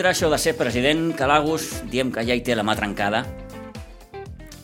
[0.00, 1.10] Tindrà això de ser president?
[1.12, 3.18] Que l'Agus diem que ja hi té la mà trencada,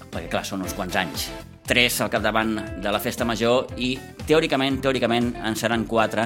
[0.09, 1.27] perquè clar, són uns quants anys.
[1.69, 3.91] Tres al capdavant de la festa major i
[4.23, 6.25] teòricament, teòricament, en seran quatre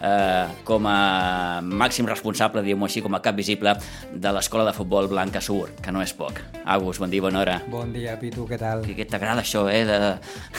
[0.00, 3.74] eh, com a màxim responsable, diguem-ho així, com a cap visible
[4.10, 6.40] de l'escola de futbol Blanca Sur, que no és poc.
[6.64, 7.58] Agus, bon dia, bona hora.
[7.70, 8.84] Bon dia, Pitu, què tal?
[8.86, 9.84] Que, que t'agrada això, eh?
[9.88, 9.98] De...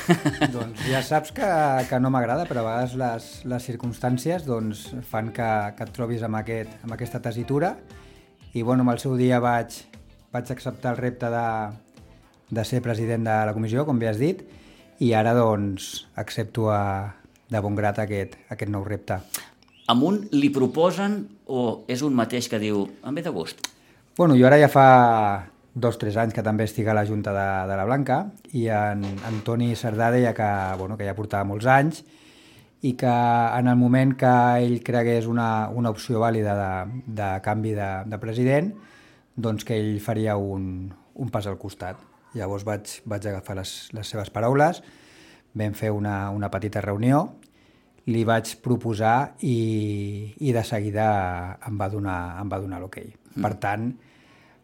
[0.56, 1.52] doncs ja saps que,
[1.90, 6.26] que no m'agrada, però a vegades les, les circumstàncies doncs, fan que, que et trobis
[6.28, 7.76] amb, aquest, amb aquesta tesitura
[8.54, 9.78] i bueno, amb el seu dia vaig,
[10.34, 11.46] vaig acceptar el repte de,
[12.52, 14.44] de ser president de la comissió, com bé has dit,
[15.02, 16.82] i ara doncs accepto a,
[17.52, 19.20] de bon grat aquest, aquest nou repte.
[19.92, 21.20] Amb un li proposen
[21.52, 23.68] o és un mateix que diu em ve de gust?
[24.18, 24.88] Bueno, jo ara ja fa
[25.74, 28.24] dos o tres anys que també estic a la Junta de, de la Blanca
[28.56, 32.04] i en, en Toni Cerdà deia que, bueno, que ja portava molts anys
[32.82, 34.32] i que en el moment que
[34.64, 38.72] ell cregués una, una opció vàlida de, de canvi de, de president,
[39.36, 42.00] doncs que ell faria un, un pas al costat.
[42.34, 44.82] Llavors vaig, vaig agafar les, les seves paraules,
[45.54, 47.28] vam fer una, una petita reunió,
[48.10, 53.12] li vaig proposar i, i de seguida em va donar, em va donar l'hoquei.
[53.12, 53.36] Okay.
[53.36, 53.44] Mm.
[53.46, 53.92] Per tant,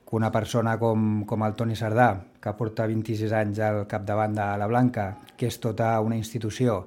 [0.07, 2.09] que una persona com, com el Toni Sardà,
[2.41, 6.85] que porta 26 anys al capdavant de la Blanca, que és tota una institució,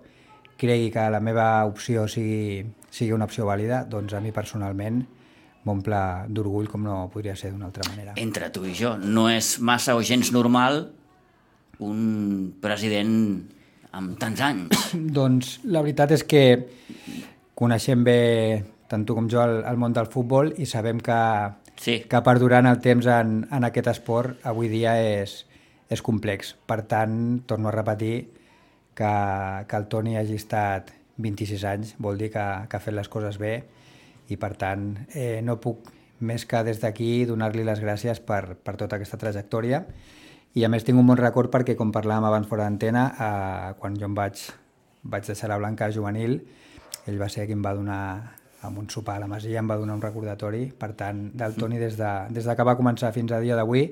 [0.60, 5.02] cregui que la meva opció sigui, sigui una opció vàlida, doncs a mi personalment
[5.68, 6.00] m'omple
[6.32, 8.16] d'orgull com no podria ser d'una altra manera.
[8.20, 10.86] Entre tu i jo, no és massa o gens normal
[11.80, 13.12] un president
[13.96, 14.90] amb tants anys?
[15.18, 16.44] doncs la veritat és que
[17.58, 18.20] coneixem bé
[18.90, 21.20] tant tu com jo el, el món del futbol i sabem que,
[21.78, 22.00] sí.
[22.10, 25.44] que perdurar en el temps en, en aquest esport avui dia és,
[25.90, 26.56] és complex.
[26.66, 27.14] Per tant,
[27.46, 28.16] torno a repetir
[28.98, 29.12] que,
[29.68, 30.90] que el Toni hagi estat
[31.20, 33.54] 26 anys vol dir que, que ha fet les coses bé
[34.30, 35.90] i per tant eh, no puc
[36.26, 39.84] més que des d'aquí donar-li les gràcies per, per tota aquesta trajectòria
[40.54, 43.96] i a més tinc un bon record perquè, com parlàvem abans fora d'antena, eh, quan
[43.98, 44.40] jo em vaig,
[45.02, 46.40] vaig deixar la Blanca juvenil,
[47.06, 48.00] ell va ser qui em va donar
[48.66, 50.66] amb un sopar a la Masia, em va donar un recordatori.
[50.76, 53.86] Per tant, del Toni, des de, des de que va començar fins a dia d'avui,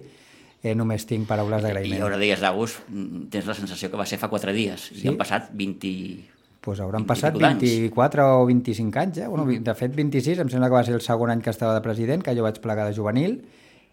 [0.62, 2.02] eh, només tinc paraules d'agraïment.
[2.02, 2.82] I ara digues d'August,
[3.32, 4.90] tens la sensació que va ser fa quatre dies.
[4.90, 5.06] Sí?
[5.06, 5.94] I han passat 20...
[6.68, 9.28] Pues hauran passat 24 o 25 anys, eh?
[9.30, 11.80] Bueno, de fet, 26, em sembla que va ser el segon any que estava de
[11.86, 13.38] president, que jo vaig plegar de juvenil,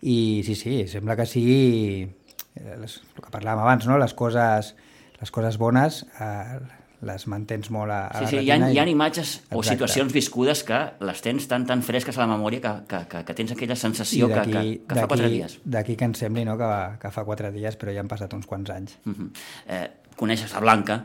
[0.01, 2.09] i sí, sí, sembla que sigui
[2.55, 3.99] les, el que parlàvem abans, no?
[4.01, 4.73] les, coses,
[5.19, 6.59] les coses bones eh,
[7.05, 8.69] les mantens molt a, a sí, sí, la retina.
[8.69, 9.57] Hi ha, hi ha imatges Exacte.
[9.59, 13.23] o situacions viscudes que les tens tan tan fresques a la memòria que, que, que,
[13.27, 15.59] que tens aquella sensació que, que, que fa quatre dies.
[15.65, 16.57] D'aquí que ens sembli no?
[16.57, 16.71] que,
[17.01, 18.97] que fa quatre dies, però ja han passat uns quants anys.
[19.05, 19.29] Uh -huh.
[19.67, 21.03] eh, coneixes a Blanca,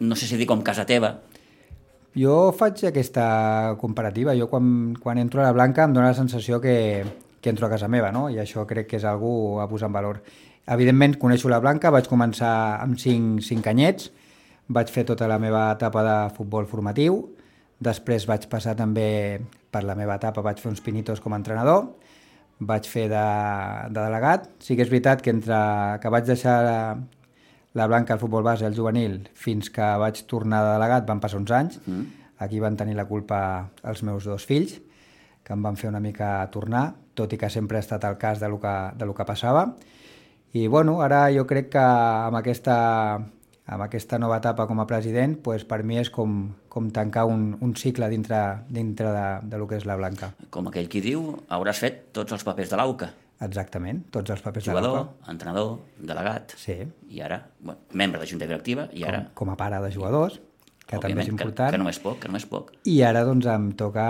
[0.00, 1.16] no sé si dir com casa teva,
[2.14, 4.36] jo faig aquesta comparativa.
[4.36, 7.04] Jo quan, quan entro a la Blanca em dóna la sensació que,
[7.42, 8.28] que entro a casa meva, no?
[8.30, 10.22] I això crec que és algú a posar en valor.
[10.70, 14.12] Evidentment, coneixo la Blanca, vaig començar amb 5, 5 anyets,
[14.70, 17.18] vaig fer tota la meva etapa de futbol formatiu,
[17.82, 19.40] després vaig passar també
[19.74, 21.88] per la meva etapa, vaig fer uns pinitos com a entrenador,
[22.62, 23.26] vaig fer de,
[23.90, 24.46] de delegat.
[24.62, 25.58] Sí que és veritat que entre
[25.98, 26.78] que vaig deixar la,
[27.74, 31.42] la Blanca al futbol base, al juvenil, fins que vaig tornar de delegat van passar
[31.42, 31.80] uns anys.
[31.86, 32.06] Mm.
[32.46, 33.40] Aquí van tenir la culpa
[33.82, 34.78] els meus dos fills,
[35.42, 38.40] que em van fer una mica tornar, tot i que sempre ha estat el cas
[38.40, 39.72] de lo que, de lo que passava.
[40.52, 42.76] I bueno, ara jo crec que amb aquesta,
[43.64, 47.54] amb aquesta nova etapa com a president, pues, per mi és com, com tancar un,
[47.64, 50.34] un cicle dintre, dintre de, de lo que és la Blanca.
[50.52, 53.12] Com aquell qui diu, hauràs fet tots els papers de l'AUCA.
[53.42, 55.32] Exactament, tots els papers Jugador, de l'AUCA.
[55.32, 56.52] Entrenador, delegat.
[56.60, 56.76] Sí.
[57.10, 59.24] I ara, bueno, membre de Junta Directiva, i ara...
[59.32, 60.38] Com, com a pare de jugadors,
[60.92, 61.68] que també és important.
[61.72, 62.72] Que, que no és poc, que no és poc.
[62.88, 64.06] I ara doncs em toca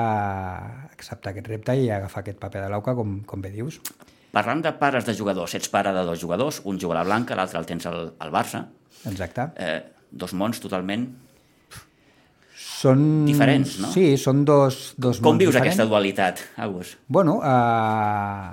[0.90, 3.80] acceptar aquest repte i agafar aquest paper de l'AUCA, com, com bé dius.
[4.32, 7.36] Parlant de pares de jugadors, ets pare de dos jugadors, un juga a la Blanca,
[7.36, 8.64] l'altre el tens al, al Barça.
[9.10, 9.50] Exacte.
[9.60, 9.80] Eh,
[10.10, 11.08] dos mons totalment
[12.62, 13.02] són...
[13.28, 13.90] Diferents, no?
[13.94, 15.74] Sí, són dos, dos Com mons vius diferents.
[15.74, 16.96] aquesta dualitat, Agus?
[17.08, 18.48] Bueno, eh,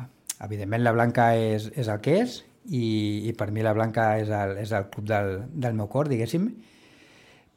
[0.46, 2.40] evidentment la Blanca és, és el que és
[2.70, 2.84] i,
[3.30, 6.50] i per mi la Blanca és el, és el club del, del meu cor, diguéssim,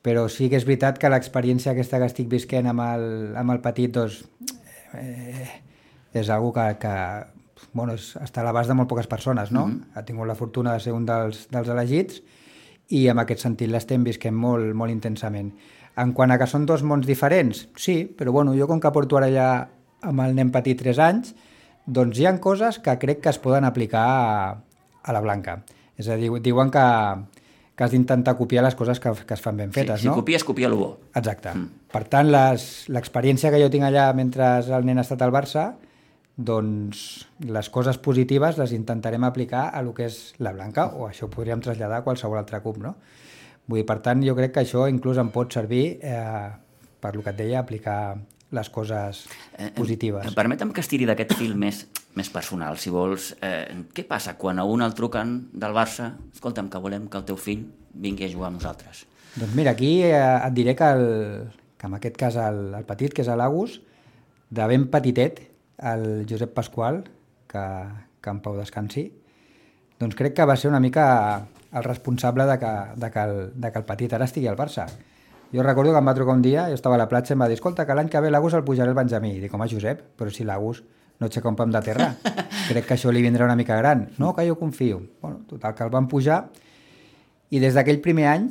[0.02, 3.06] però sí que és veritat que l'experiència aquesta que estic visquent amb el,
[3.38, 4.22] amb el petit doncs,
[4.98, 5.48] eh,
[6.12, 6.94] és algo que, que
[7.72, 9.66] bueno, és, està a l'abast de molt poques persones, no?
[9.66, 9.98] Mm -hmm.
[9.98, 12.22] Ha tingut la fortuna de ser un dels, dels elegits
[12.88, 15.52] i en aquest sentit l'estem visquent molt, molt intensament.
[15.96, 19.16] En quant a que són dos mons diferents, sí, però bueno, jo com que porto
[19.16, 19.68] ara ja
[20.00, 21.34] amb el nen petit 3 anys,
[21.86, 24.62] doncs hi han coses que crec que es poden aplicar a,
[25.02, 25.62] a la Blanca.
[25.96, 26.84] És a dir, diuen que,
[27.76, 30.16] que has d'intentar copiar les coses que, que es fan ben fetes, sí, si no?
[30.18, 30.90] copies, copia el bo.
[31.14, 31.54] Exacte.
[31.54, 31.88] Mm.
[31.92, 35.70] Per tant, l'experiència que jo tinc allà mentre el nen ha estat al Barça,
[36.36, 41.28] doncs les coses positives les intentarem aplicar a lo que és la Blanca, o això
[41.28, 42.96] ho podríem traslladar a qualsevol altre club, no?
[43.68, 46.48] Vull dir, per tant, jo crec que això inclús em pot servir, eh,
[47.00, 48.16] per lo que et deia, aplicar
[48.52, 49.24] les coses
[49.76, 50.26] positives.
[50.28, 51.86] Eh, permetem que estiri d'aquest fil més,
[52.18, 53.32] més personal, si vols.
[53.40, 56.12] Eh, què passa quan a un el truquen del Barça?
[56.32, 59.06] Escolta'm, que volem que el teu fill vingui a jugar amb nosaltres.
[59.36, 61.06] Doncs mira, aquí eh, et diré que, el,
[61.80, 63.80] que en aquest cas el, el petit, que és l'Agus,
[64.52, 65.40] de ben petitet,
[65.92, 67.02] el Josep Pasqual,
[67.48, 67.64] que,
[68.20, 69.08] que en pau descansi,
[70.02, 71.06] doncs crec que va ser una mica
[71.72, 74.86] el responsable de que, de que, el, de que el petit ara estigui al Barça.
[75.52, 77.44] Jo recordo que em va trucar un dia, jo estava a la platja i em
[77.44, 79.34] va dir escolta, que l'any que ve l'Agus el pujaré el Benjamí.
[79.36, 80.82] I dic, home, Josep, però si l'Agus
[81.20, 82.16] no un pam de terra,
[82.68, 84.08] crec que això li vindrà una mica gran.
[84.18, 85.02] No, que jo confio.
[85.20, 86.48] Bueno, total, que el van pujar
[87.50, 88.48] i des d'aquell primer any,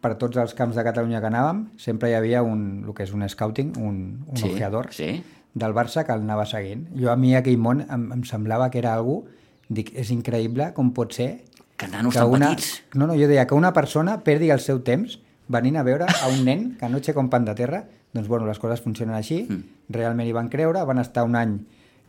[0.00, 3.12] per tots els camps de Catalunya que anàvem, sempre hi havia un, el que és
[3.12, 5.22] un scouting, un, un Sí, ojeador sí.
[5.54, 6.86] del Barça que el anava seguint.
[6.94, 9.24] Jo a mi aquell món em, em semblava que era algú,
[9.68, 11.40] dic, és increïble com pot ser
[11.78, 12.82] Que nanos que tan una, petits.
[12.94, 15.18] no, no, jo deia que una persona perdi el seu temps
[15.48, 18.46] venint a veure a un nen que no aixeca un pan de terra, doncs bueno,
[18.46, 19.62] les coses funcionen així, Mm.
[19.90, 21.58] realment hi van creure, van estar un any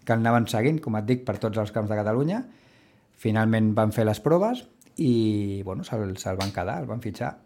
[0.10, 2.42] que el anaven seguint, com et dic, per tots els camps de Catalunya,
[3.22, 4.66] finalment van fer les proves
[5.00, 7.38] i bueno, se'l se van quedar, el van fitxar.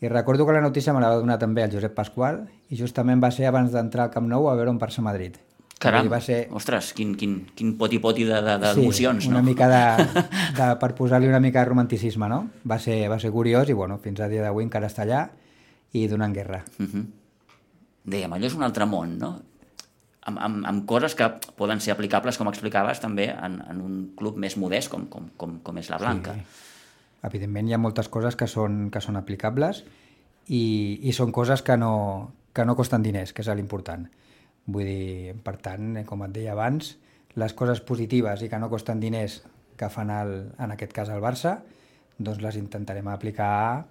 [0.00, 3.22] I recordo que la notícia me la va donar també el Josep Pasqual i justament
[3.22, 5.38] va ser abans d'entrar al Camp Nou a veure un Barça-Madrid.
[5.78, 9.36] Caram, Vull dir, va ser, ostres, quin, quin, quin poti-poti de- de- d'emocions, sí, no?
[9.38, 10.04] una mica de,
[10.58, 12.42] de, per posar-li una mica de romanticisme, no?
[12.68, 15.26] Va ser, va ser curiós i, bueno, fins a dia d'avui encara està allà
[15.92, 16.62] i donant guerra.
[16.78, 17.04] Uh -huh.
[18.04, 19.34] Dèiem, allò és un altre món, no?
[20.26, 21.28] Amb, amb, amb coses que
[21.58, 25.60] poden ser aplicables, com explicaves, també en, en un club més modest com, com, com,
[25.62, 26.34] com és la Blanca.
[26.34, 26.64] Sí.
[27.26, 29.84] Evidentment hi ha moltes coses que són, que són aplicables
[30.48, 30.64] i,
[31.02, 31.94] i són coses que no,
[32.54, 34.06] que no costen diners, que és l'important.
[34.66, 36.96] Vull dir, per tant, eh, com et deia abans,
[37.36, 39.42] les coses positives i que no costen diners
[39.76, 41.58] que fan el, en aquest cas el Barça,
[42.16, 43.84] doncs les intentarem aplicar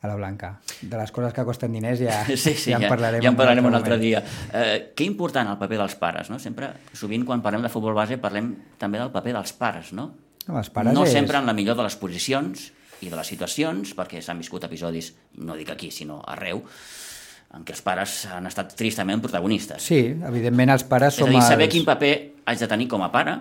[0.00, 0.60] a la Blanca.
[0.80, 3.64] De les coses que costen diners ja, Sí, sí, ja en parlarem, ja en parlarem
[3.64, 3.80] un moment.
[3.82, 4.22] altre dia.
[4.54, 6.38] Eh, que important el paper dels pares, no?
[6.38, 10.12] Sempre, sovint, quan parlem de futbol base, parlem també del paper dels pares, no?
[10.46, 11.12] No, els pares no és...
[11.12, 12.68] sempre en la millor de les posicions
[13.02, 15.12] i de les situacions, perquè s'han viscut episodis,
[15.42, 16.62] no dic aquí, sinó arreu,
[17.54, 19.82] en què els pares han estat tristament protagonistes.
[19.82, 20.00] Sí,
[20.30, 21.74] evidentment els pares És a som dir, saber els...
[21.74, 22.12] quin paper
[22.46, 23.34] haig de tenir com a pare,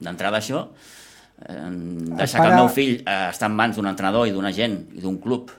[0.00, 0.64] d'entrada això,
[1.46, 1.54] eh,
[2.16, 4.80] deixar pare- que el meu fill eh, està en mans d'un entrenador i d'una gent
[4.96, 5.50] i d'un club.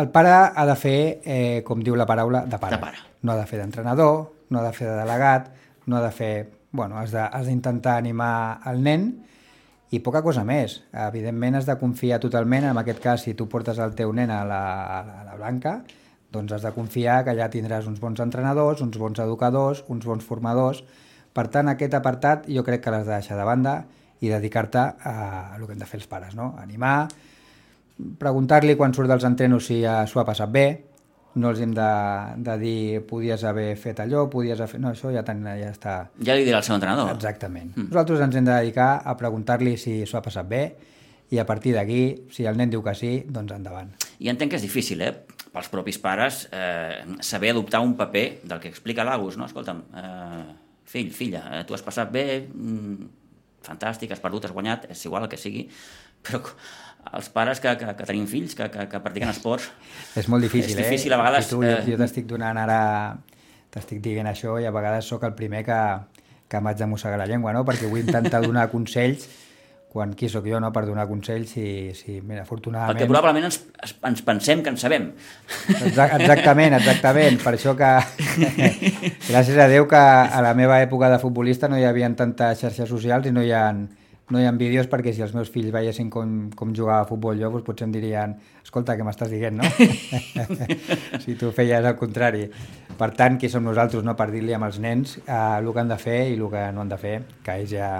[0.00, 2.76] El pare ha de fer, eh, com diu la paraula, de pare.
[2.76, 3.02] De pare.
[3.22, 4.16] No ha de fer d'entrenador,
[4.50, 5.52] no ha de fer de delegat,
[5.86, 6.34] no ha de fer...
[6.74, 7.12] Bueno, has
[7.46, 9.04] d'intentar animar el nen
[9.94, 10.80] i poca cosa més.
[10.90, 14.40] Evidentment has de confiar totalment, en aquest cas, si tu portes el teu nen a
[14.48, 15.76] la, a la, a la Blanca,
[16.34, 20.26] doncs has de confiar que allà tindràs uns bons entrenadors, uns bons educadors, uns bons
[20.26, 20.82] formadors.
[21.34, 23.76] Per tant, aquest apartat jo crec que l'has de deixar de banda
[24.18, 26.52] i dedicar-te a, a el que hem de fer els pares, no?
[26.62, 27.06] Animar,
[28.18, 30.66] preguntar-li quan surt dels entrenos si ja s'ho ha passat bé,
[31.34, 31.90] no els hem de,
[32.46, 34.80] de dir podies haver fet allò, podies haver.
[34.82, 35.94] No, això ja, ten, ja està...
[36.22, 37.10] Ja li dirà el seu entrenador.
[37.14, 37.72] Exactament.
[37.74, 37.90] Mm.
[37.90, 40.64] Nosaltres ens hem de dedicar a preguntar-li si s'ho ha passat bé
[41.34, 43.90] i a partir d'aquí, si el nen diu que sí, doncs endavant.
[44.22, 45.14] I entenc que és difícil, eh,
[45.54, 49.48] pels propis pares, eh, saber adoptar un paper del que explica l'Agus, no?
[49.50, 50.44] Escolta'm, eh,
[50.84, 53.08] fill, filla, eh, tu has passat bé, mm,
[53.64, 55.68] fantàstic, has perdut, has guanyat, és igual el que sigui,
[56.22, 56.42] però
[57.14, 59.70] els pares que, que, que tenim fills, que, que, que practiquen esports,
[60.16, 61.14] És molt difícil, És difícil, eh?
[61.14, 62.80] a vegades, I tu, eh, jo t'estic donant ara...
[63.74, 65.78] T'estic dient això i a vegades sóc el primer que,
[66.46, 67.64] que m'haig de mossegar la llengua, no?
[67.66, 69.24] Perquè vull intentar donar consells
[69.94, 72.96] quan qui sóc jo, no?, per donar consells si, si mira, afortunadament...
[72.96, 73.60] perquè probablement ens,
[74.02, 75.04] ens pensem que en sabem.
[75.70, 77.38] Exa- Exactament, exactament.
[77.42, 77.90] Per això que,
[79.30, 82.90] gràcies a Déu que a la meva època de futbolista no hi havia tantes xarxes
[82.90, 83.68] socials i no hi ha,
[84.32, 87.36] no hi ha vídeos perquè si els meus fills veiessin com, com jugava a futbol
[87.36, 89.68] jo, doncs potser em dirien escolta, què m'estàs dient, no?
[91.24, 92.46] si tu feies el contrari.
[92.96, 94.14] Per tant, qui som nosaltres no?
[94.16, 96.84] per dir-li amb els nens eh, el que han de fer i el que no
[96.84, 97.90] han de fer, que ells ja,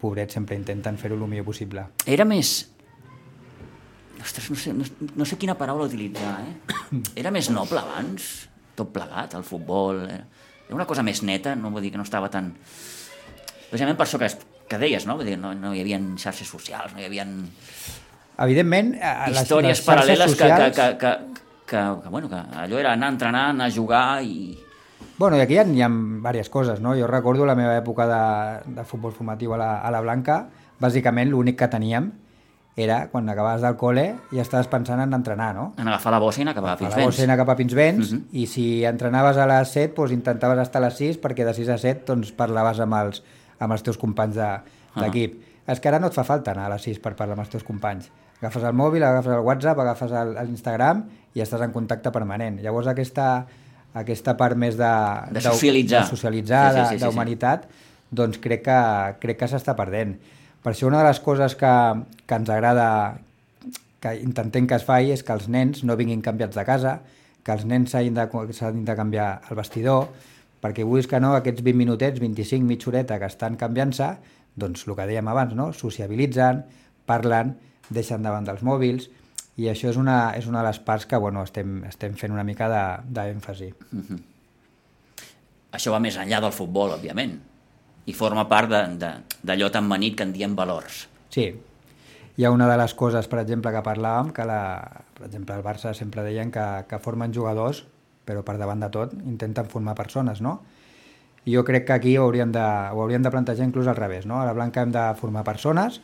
[0.00, 1.86] pobrets, sempre intenten fer-ho el millor possible.
[2.04, 2.58] Era més...
[4.20, 4.84] Ostres, no sé, no,
[5.16, 6.76] no sé quina paraula utilitzar, eh?
[7.22, 8.30] Era més noble abans,
[8.76, 10.04] tot plegat, el futbol...
[10.04, 10.26] Era,
[10.70, 12.52] era una cosa més neta, no vull dir que no estava tan...
[13.72, 14.28] Precisament per això que,
[14.70, 15.16] que deies, no?
[15.18, 17.26] Vull dir, no, no hi havia xarxes socials, no hi havia
[18.40, 20.76] Evidentment, a les, històries les paral·leles que, socials...
[20.76, 24.22] que, que, que, que, que, bueno, que allò era anar a entrenar, anar a jugar
[24.24, 24.54] i...
[25.18, 26.94] Bueno, i aquí hi ha, hi ha diverses coses, no?
[26.96, 28.22] Jo recordo la meva època de,
[28.78, 30.46] de futbol formatiu a la, a la Blanca,
[30.80, 32.08] bàsicament l'únic que teníem
[32.80, 35.66] era quan acabaves del col·le i estaves pensant en entrenar, no?
[35.76, 37.04] En agafar la bossa i anar cap a A la Pinsbens.
[37.10, 38.16] bossa i anar cap a Pinsbens, Mhm.
[38.16, 38.40] uh -huh.
[38.40, 41.68] i si entrenaves a les 7, doncs intentaves estar a les 6, perquè de 6
[41.68, 43.22] a 7 doncs, parlaves amb els,
[43.60, 44.60] amb els teus companys de-
[44.96, 45.34] d'equip.
[45.34, 45.72] Uh -huh.
[45.72, 47.50] És que ara no et fa falta anar a les 6 per parlar amb els
[47.50, 48.10] teus companys.
[48.40, 50.10] Agafes el mòbil, agafes el WhatsApp, agafes
[50.48, 52.58] l'Instagram i estàs en contacte permanent.
[52.60, 53.46] Llavors aquesta,
[53.94, 54.90] aquesta part més de...
[55.30, 56.02] De socialitzar.
[56.02, 57.04] De socialitzar, Sí, sí, de- sí, sí, sí.
[57.04, 57.66] d'humanitat,
[58.10, 60.16] doncs crec que, crec que s'està perdent.
[60.62, 63.18] Per això una de les coses que, que ens agrada
[64.00, 67.00] que intentem que es faci és que els nens no vinguin canviats de casa,
[67.44, 68.26] que els nens s'hagin de,
[68.72, 70.08] de canviar el vestidor,
[70.60, 74.10] perquè vulguis que no, aquests 20 minutets, 25, mitja horeta que estan canviant-se,
[74.56, 75.72] doncs el que dèiem abans, no?
[75.72, 76.64] sociabilitzen,
[77.06, 77.54] parlen,
[77.90, 79.08] deixen davant dels mòbils,
[79.56, 82.44] i això és una, és una de les parts que bueno, estem, estem fent una
[82.44, 82.68] mica
[83.04, 83.72] d'èmfasi.
[85.76, 87.36] Això va més enllà del futbol, òbviament,
[88.10, 89.14] i forma part de- de-
[89.46, 91.08] d'allò tan manit que en diem valors.
[91.30, 91.54] Sí,
[92.36, 95.62] hi ha una de les coses, per exemple, que parlàvem, que la, per exemple, el
[95.62, 97.84] Barça sempre deien que, que formen jugadors,
[98.30, 100.60] però per davant de tot intenten formar persones, no?
[101.48, 104.26] I jo crec que aquí ho hauríem de, ho hauríem de plantejar inclús al revés,
[104.28, 104.38] no?
[104.40, 106.00] A la Blanca hem de formar persones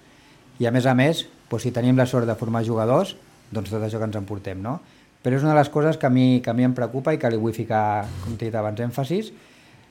[0.58, 3.14] i, a més a més, doncs, si tenim la sort de formar jugadors,
[3.52, 4.80] doncs tot això que ens emportem, no?
[5.22, 7.20] Però és una de les coses que a mi, que a mi em preocupa i
[7.20, 9.32] que li vull ficar, com t'he dit abans, èmfasis.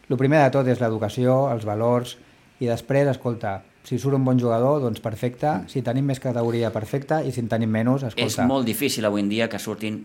[0.09, 2.15] El primer de tot és l'educació, els valors,
[2.63, 7.19] i després, escolta, si surt un bon jugador, doncs perfecte, si tenim més categoria, perfecte,
[7.27, 8.45] i si en tenim menys, escolta...
[8.45, 9.99] És molt difícil avui en dia que surtin,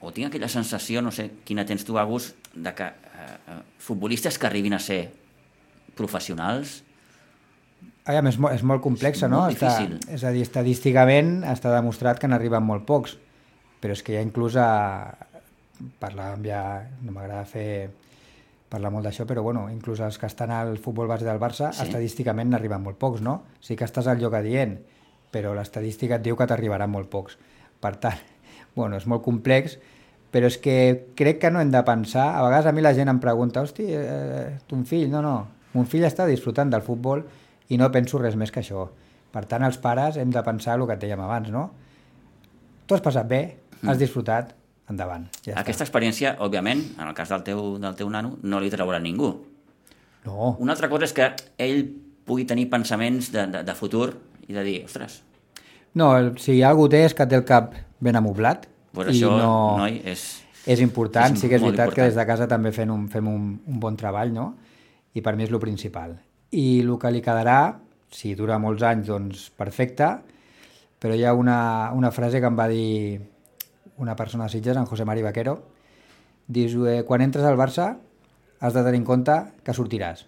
[0.00, 4.38] o tinc aquella sensació, no sé quina tens tu, Agus, de que eh, eh, futbolistes
[4.38, 5.02] que arribin a ser
[5.96, 6.80] professionals
[8.08, 9.42] Aviam, és, molt, és molt complexa, És no?
[9.44, 9.98] molt difícil.
[10.08, 13.16] és a dir, estadísticament està demostrat que n'arriben molt pocs,
[13.80, 14.68] però és que ja inclús a...
[16.00, 16.62] Parlàvem ja...
[17.04, 17.90] No m'agrada fer
[18.70, 21.84] parlar molt d'això, però bueno, inclús els que estan al futbol base del Barça, sí.
[21.86, 23.40] estadísticament n'arriben molt pocs, no?
[23.60, 24.76] Sí que estàs al lloc adient,
[25.34, 27.36] però l'estadística et diu que t'arribaran molt pocs.
[27.80, 28.20] Per tant,
[28.76, 29.78] bueno, és molt complex,
[30.30, 30.76] però és que
[31.18, 32.28] crec que no hem de pensar...
[32.38, 35.34] A vegades a mi la gent em pregunta, hosti, eh, ton fill, no, no,
[35.74, 37.24] mon fill està disfrutant del futbol
[37.70, 38.86] i no penso res més que això.
[39.30, 41.68] Per tant, els pares hem de pensar el que et dèiem abans, no?
[42.86, 43.42] Tu has passat bé,
[43.86, 44.54] has disfrutat,
[44.90, 45.28] endavant.
[45.44, 45.62] Ja està.
[45.62, 49.32] Aquesta experiència, òbviament, en el cas del teu, del teu nano, no li traurà ningú.
[50.26, 51.30] No, Una altra cosa és que
[51.62, 51.84] ell
[52.28, 54.10] pugui tenir pensaments de, de, de futur
[54.50, 55.22] i de dir, ostres,
[55.94, 59.52] no si algú té és que té el cap ben amoblat pues i això, no...
[59.84, 60.28] noi, és...
[60.68, 62.10] És important, És sí que és veritat que important.
[62.10, 64.50] des de casa també fem un, fem un, un bon treball, no?
[65.16, 66.18] I per mi és el principal.
[66.52, 67.78] I el que li quedarà,
[68.12, 70.10] si dura molts anys, doncs perfecte,
[71.00, 73.22] però hi ha una, una frase que em va dir
[73.96, 75.56] una persona de Sitges, en José Mari Vaquero,
[76.46, 77.94] dius, eh, quan entres al Barça
[78.60, 80.26] has de tenir en compte que sortiràs.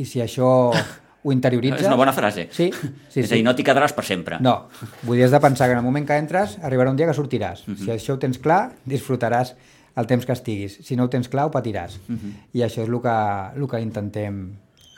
[0.00, 0.48] I si això
[1.24, 1.80] ho interioritzes...
[1.80, 2.48] És una bona frase.
[2.52, 2.68] Sí,
[3.12, 3.44] sí, és a dir, sí.
[3.46, 4.38] no t'hi quedaràs per sempre.
[4.44, 4.68] No,
[5.02, 7.16] vull dir, has de pensar que en el moment que entres arribarà un dia que
[7.16, 7.64] sortiràs.
[7.66, 7.78] Mhm.
[7.80, 9.54] Si això ho tens clar, disfrutaràs
[9.96, 10.76] el temps que estiguis.
[10.84, 11.96] Si no ho tens clar, ho patiràs.
[12.08, 12.34] Mhm.
[12.52, 13.16] I això és el que,
[13.56, 14.44] el que intentem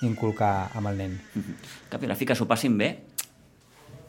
[0.02, 1.14] inculcar amb el nen.
[1.88, 2.90] Cap i la fi que s'ho passin bé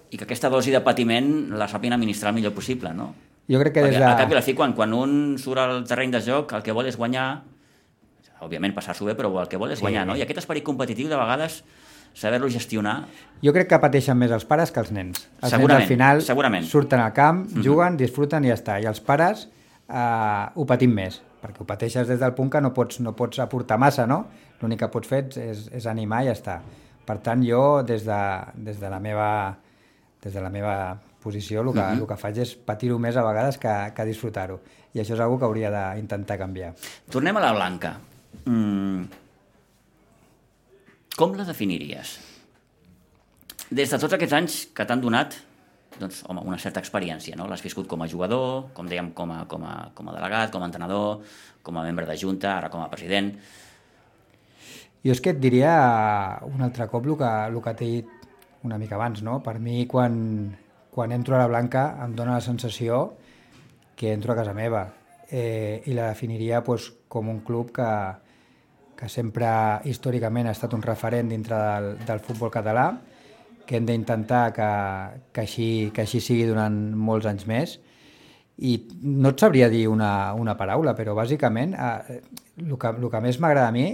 [0.09, 3.13] i que aquesta dosi de patiment la sàpien administrar el millor possible, no?
[3.47, 4.03] Jo crec que des de...
[4.03, 6.75] a cap i la fi, quan, quan un surt al terreny de joc, el que
[6.75, 7.43] vol és guanyar,
[8.43, 9.85] òbviament passar-s'ho bé, però el que vol és Sí.
[9.85, 10.15] guanyar, no?
[10.15, 11.63] I aquest esperit competitiu, de vegades,
[12.17, 13.03] saber-lo gestionar...
[13.43, 15.27] Jo crec que pateixen més els pares que els nens.
[15.43, 16.63] Els Segurament, nens al final segurament.
[16.65, 16.71] Mhm.
[16.71, 18.79] surten al camp, juguen, disfruten i ja està.
[18.81, 22.73] I els pares eh, ho patim més, perquè ho pateixes des del punt que no
[22.73, 24.23] pots, no pots aportar massa, no?
[24.61, 26.57] L'únic que pots fer és, és animar i ja està.
[27.05, 28.17] Per tant, jo, des de,
[28.55, 29.29] des de la meva
[30.23, 32.01] des de la meva posició, el que, Mhm.
[32.01, 34.59] el que faig és patir-ho més a vegades que, que disfrutar-ho.
[34.93, 36.73] I això és una que hauria d'intentar canviar.
[37.09, 37.93] Tornem a la Blanca.
[38.45, 39.03] Mm.
[41.17, 42.11] Com la definiries?
[43.73, 45.33] Des de tots aquests anys que t'han donat
[45.97, 47.47] doncs, home, una certa experiència, no?
[47.49, 50.61] L'has viscut com a jugador, com dèiem, com a, com, a, com a delegat, com
[50.61, 51.23] a entrenador,
[51.65, 53.31] com a membre de junta, ara com a president.
[55.01, 55.73] Jo és que et diria
[56.45, 58.29] un altre cop el que, el que t'he dit
[58.69, 59.39] una mica abans, no?
[59.41, 60.21] Per mi, quan,
[60.93, 63.01] quan entro a la Blanca, em dóna la sensació
[63.97, 64.85] que entro a casa meva
[65.31, 67.89] eh, i la definiria pues, com un club que,
[68.97, 69.49] que sempre
[69.85, 72.89] històricament ha estat un referent dintre del, del futbol català,
[73.67, 74.69] que hem d'intentar que,
[75.35, 77.77] que, així, que així sigui durant molts anys més
[78.57, 82.21] i no et sabria dir una, una paraula, però bàsicament eh,
[82.63, 83.89] el, que, el que més m'agrada a mi,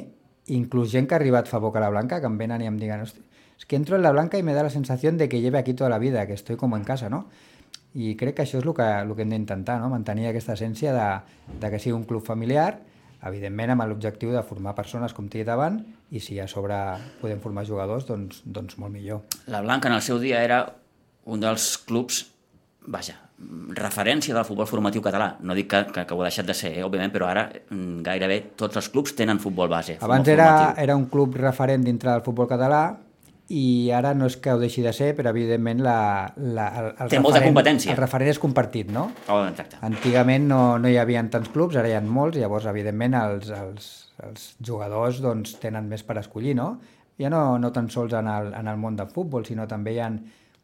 [0.55, 2.77] inclús gent que ha arribat fa poc a la Blanca, que em venen i em
[2.79, 3.25] diguen "Hosti,
[3.57, 5.73] es que entro en la Blanca y me da la sensación de que lleve aquí
[5.73, 7.27] toda la vida, que estoy como en casa, ¿no?
[7.93, 9.89] I crec que això és el que, el que hem d'intentar, no?
[9.91, 11.09] mantenir aquesta essència de,
[11.61, 12.79] de que sigui un club familiar,
[13.27, 16.77] evidentment amb l'objectiu de formar persones, com t'he dit abans, i si a sobre
[17.21, 19.23] podem formar jugadors, doncs, doncs molt millor.
[19.47, 20.65] La Blanca en el seu dia era
[21.25, 22.25] un dels clubs,
[22.87, 23.17] vaja,
[23.75, 25.33] referència del futbol formatiu català.
[25.41, 28.03] No dic que, que, que ho ha deixat de ser, eh, òbviament, però ara mm,
[28.05, 29.97] gairebé tots els clubs tenen futbol base.
[29.99, 30.83] Abans futbol era, formatiu.
[30.85, 32.85] era un club referent dintre del futbol català
[33.51, 35.97] i ara no és que ho deixi de ser, però evidentment la,
[36.37, 37.91] la, el, Té molta competència.
[37.91, 39.09] El referent és compartit, no?
[39.27, 39.81] Oh, exacte.
[39.83, 43.89] Antigament no, no hi havia tants clubs, ara hi ha molts, llavors, evidentment, els, els,
[44.23, 46.77] els jugadors doncs, tenen més per escollir, no?
[47.19, 49.99] Ja no, no tan sols en el, en el món del futbol, sinó també hi
[50.01, 50.09] ha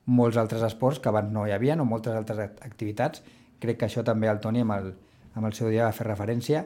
[0.09, 3.21] molts altres esports que abans no hi havia, o moltes altres act- activitats.
[3.59, 4.93] Crec que això també el Toni amb el,
[5.35, 6.63] amb el seu dia va fer referència.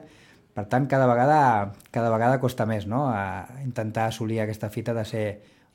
[0.54, 3.08] Per tant, cada vegada, cada vegada costa més no?
[3.10, 5.26] a intentar assolir aquesta fita de ser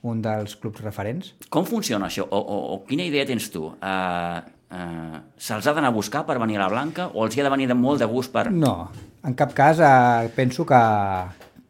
[0.08, 1.34] un dels clubs referents.
[1.52, 2.26] Com funciona això?
[2.30, 3.66] O, o, o quina idea tens tu?
[3.68, 4.40] Uh,
[4.72, 7.48] uh, Se'ls ha d'anar a buscar per venir a la Blanca o els hi ha
[7.48, 8.48] de venir de molt de gust per...
[8.54, 8.90] No,
[9.28, 10.82] en cap cas eh, penso que,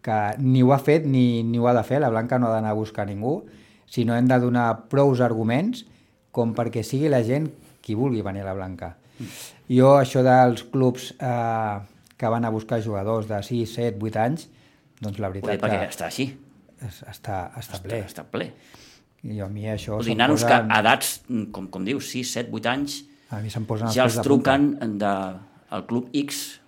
[0.05, 2.53] que ni ho ha fet ni, ni ho ha de fer, la Blanca no ha
[2.53, 3.39] d'anar a buscar ningú,
[3.89, 5.85] sinó hem de donar prous arguments
[6.31, 7.49] com perquè sigui la gent
[7.81, 8.93] qui vulgui venir a la Blanca.
[9.69, 11.79] Jo això dels clubs eh,
[12.19, 14.45] que van a buscar jugadors de 6, 7, 8 anys,
[15.01, 16.29] doncs la veritat perquè que està així,
[16.87, 18.03] es- està, està ple.
[18.05, 18.51] està ple.
[19.23, 22.31] I a mi això se'm nanos que posen- a edats, mm, com, com dius, 6,
[22.31, 24.55] 7, 8 anys, a mi se'm posen ja pèls els de punta.
[24.57, 25.13] truquen de,
[25.69, 26.59] al club X.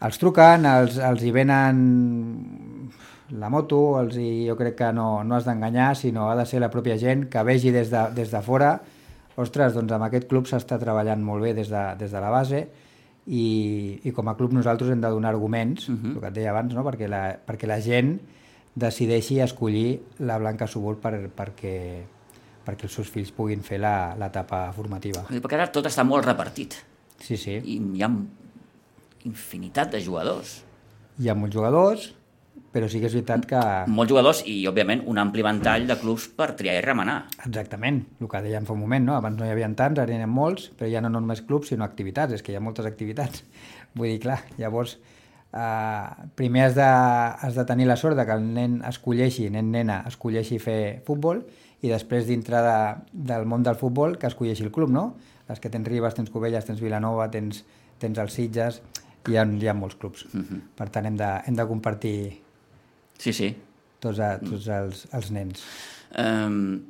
[0.00, 2.90] Els truquen, els, els hi venen
[3.30, 6.60] la moto, els hi, jo crec que no, no has d'enganyar, sinó ha de ser
[6.60, 8.80] la pròpia gent que vegi des de, des de fora
[9.40, 12.60] ostres, doncs amb aquest club s'està treballant molt bé des de, des de la base
[13.26, 13.46] i,
[14.04, 16.14] i com a club nosaltres hem de donar arguments, uh -huh.
[16.14, 16.84] el que et deia abans, no?
[16.84, 18.20] perquè, la, perquè la gent
[18.74, 21.74] decideixi escollir la Blanca Subur per, perquè,
[22.66, 25.22] perquè els seus fills puguin fer la- l'etapa formativa.
[25.30, 26.74] Perquè ara tot està molt repartit
[27.22, 27.60] Sí, sí.
[27.62, 28.10] i hi ha
[29.24, 30.62] infinitat de jugadors.
[31.20, 32.08] Hi ha molts jugadors,
[32.74, 33.60] però sí que és veritat que...
[33.94, 37.20] Molts jugadors i, òbviament, un ampli ventall de clubs per triar i remenar.
[37.46, 39.14] Exactament, el que dèiem fa un moment, no?
[39.16, 41.86] abans no hi havia tants, ara n'hi ha molts, però ja no només clubs, sinó
[41.86, 43.44] activitats, és que hi ha moltes activitats.
[43.94, 44.98] Vull dir, clar, llavors,
[45.54, 46.88] eh, primer has de,
[47.46, 51.44] has de tenir la sort de que el nen escolleixi, nen, nena, escolleixi fer futbol,
[51.84, 52.76] i després dintre de,
[53.30, 55.12] del món del futbol que escolleixi el club, no?
[55.48, 57.62] Les que tens Ribes, tens Covelles, tens Vilanova, tens,
[58.00, 58.80] tens els Sitges,
[59.28, 60.24] hi ha, hi ha molts clubs.
[60.32, 60.60] Uh -huh.
[60.76, 62.40] Per tant, hem de, hem de compartir
[63.18, 63.54] Sí, sí.
[64.00, 65.62] tots, a, tots els, els nens.
[66.18, 66.82] Um,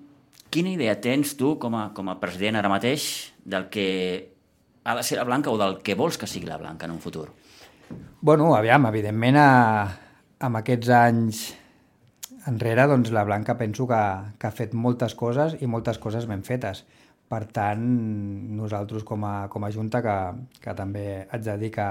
[0.51, 3.87] quina idea tens tu com a, com a president ara mateix del que
[4.85, 7.01] ha de ser la Blanca o del que vols que sigui la Blanca en un
[7.01, 7.29] futur?
[8.21, 9.51] Bueno, aviam, evidentment, a,
[10.45, 11.45] amb aquests anys
[12.49, 14.03] enrere, doncs la Blanca penso que,
[14.39, 16.85] que ha fet moltes coses i moltes coses ben fetes.
[17.29, 17.85] Per tant,
[18.57, 20.17] nosaltres com a, com a Junta, que,
[20.61, 21.89] que també haig de dir que,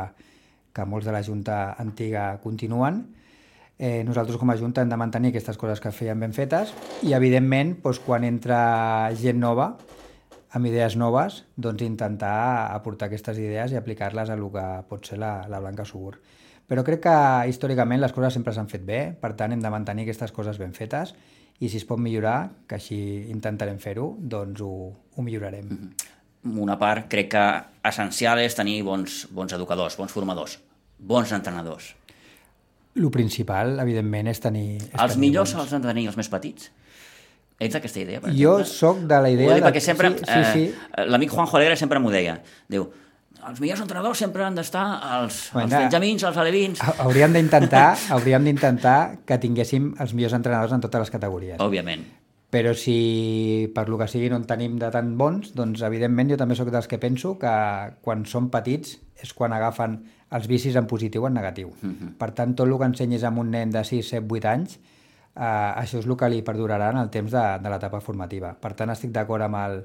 [0.73, 3.01] que molts de la Junta antiga continuen,
[3.77, 7.13] eh, nosaltres com a Junta hem de mantenir aquestes coses que feien ben fetes i,
[7.17, 8.59] evidentment, doncs, quan entra
[9.19, 9.73] gent nova,
[10.53, 15.17] amb idees noves, doncs intentar aportar aquestes idees i aplicar-les a el que pot ser
[15.21, 16.19] la, la Blanca Subur.
[16.69, 17.15] Però crec que
[17.49, 20.75] històricament les coses sempre s'han fet bé, per tant hem de mantenir aquestes coses ben
[20.77, 21.15] fetes
[21.59, 22.99] i si es pot millorar, que així
[23.33, 24.73] intentarem fer-ho, doncs ho,
[25.15, 25.65] ho millorarem.
[25.65, 26.59] Mm -hmm.
[26.59, 30.59] Una part crec que essencial és tenir bons, bons educadors, bons formadors,
[30.99, 31.95] bons entrenadors.
[32.95, 34.75] El principal, evidentment, és tenir...
[34.75, 36.71] És Els tenir millors bons- els han de tenir els més petits?
[37.65, 38.65] Ets d'aquesta idea, per Jo exemple?
[38.73, 39.53] sóc de la Ho idea...
[39.55, 40.09] dic de- perquè sempre...
[40.17, 40.63] Sí, sí, sí.
[40.97, 42.37] Eh, L'amic Juanjo Alegre sempre m'ho deia.
[42.69, 42.89] Diu,
[43.47, 46.81] els millors entrenadors sempre han d'estar als, als Bueno, benjamins, als alevins...
[46.81, 51.59] Ha- Hauríem d'intentar hauríem d'intentar que tinguéssim els millors entrenadors en totes les categories.
[51.59, 52.05] Òbviament.
[52.53, 56.37] Però si per lo que sigui no en tenim de tan bons, doncs evidentment jo
[56.37, 57.53] també sóc dels que penso que
[58.05, 61.69] quan són petits és quan agafen els vicis en positiu o en negatiu.
[61.81, 62.11] Uh -huh.
[62.17, 64.79] Per tant, tot el que ensenyis a un nen de 6, 7, 8 anys,
[65.35, 68.53] eh, això és el que li perdurarà en el temps de, de l'etapa formativa.
[68.59, 69.83] Per tant, estic d'acord amb el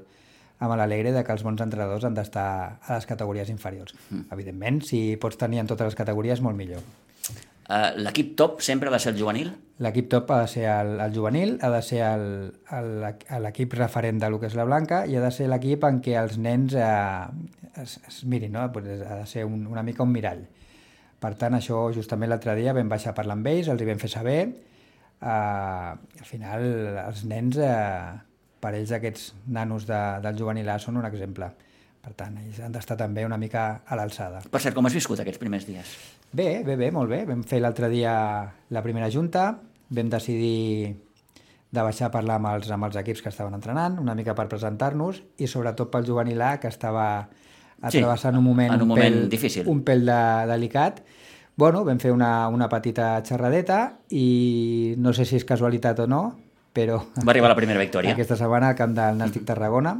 [0.59, 2.47] amb l'Alegre de que els bons entrenadors han d'estar
[2.83, 3.93] a les categories inferiors.
[3.95, 4.25] -huh.
[4.31, 6.81] Evidentment, si pots tenir en totes les categories, molt millor.
[7.69, 9.51] Uh, L'equip top sempre ha de ser el juvenil?
[9.77, 12.01] L'equip top ha de ser el, el juvenil, ha de ser
[13.39, 16.17] l'equip referent de lo que és la Blanca i ha de ser l'equip en què
[16.17, 18.71] els nens eh, es, es mirin, no?
[18.71, 20.47] Pues ha de ser un, una mica un mirall.
[21.19, 24.01] Per tant, això justament l'altre dia vam baixar a parlar amb ells, els hi vam
[24.01, 24.41] fer saber.
[25.21, 26.65] Eh, al final,
[27.05, 28.19] els nens, eh,
[28.59, 31.51] per ells aquests nanos de, del juvenil A són un exemple.
[31.99, 34.39] Per tant, ells han d'estar també una mica a l'alçada.
[34.47, 35.91] Per cert, com has viscut aquests primers dies?
[36.31, 37.25] Bé, bé, bé, molt bé.
[37.27, 38.13] Vam fer l'altre dia
[38.71, 39.51] la primera junta,
[39.89, 40.95] vam decidir
[41.69, 44.47] de baixar a parlar amb els, amb els equips que estaven entrenant, una mica per
[44.49, 47.05] presentar-nos, i sobretot pel juvenil A, que estava
[47.81, 49.67] atrevessant un moment, en un moment pèl, difícil.
[49.69, 51.03] un pèl de, delicat.
[51.59, 53.79] Bueno, vam fer una, una petita xerradeta
[54.15, 56.21] i no sé si és casualitat o no,
[56.71, 57.01] però...
[57.19, 58.13] Va arribar la primera victòria.
[58.15, 59.91] Aquesta setmana al camp del Nàstic Tarragona,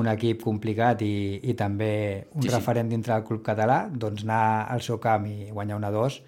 [0.00, 1.90] un equip complicat i, i també
[2.32, 2.54] un Sí, sí, sí.
[2.54, 4.40] referent dintre del club català, doncs anar
[4.72, 6.18] al seu camp i guanyar una 2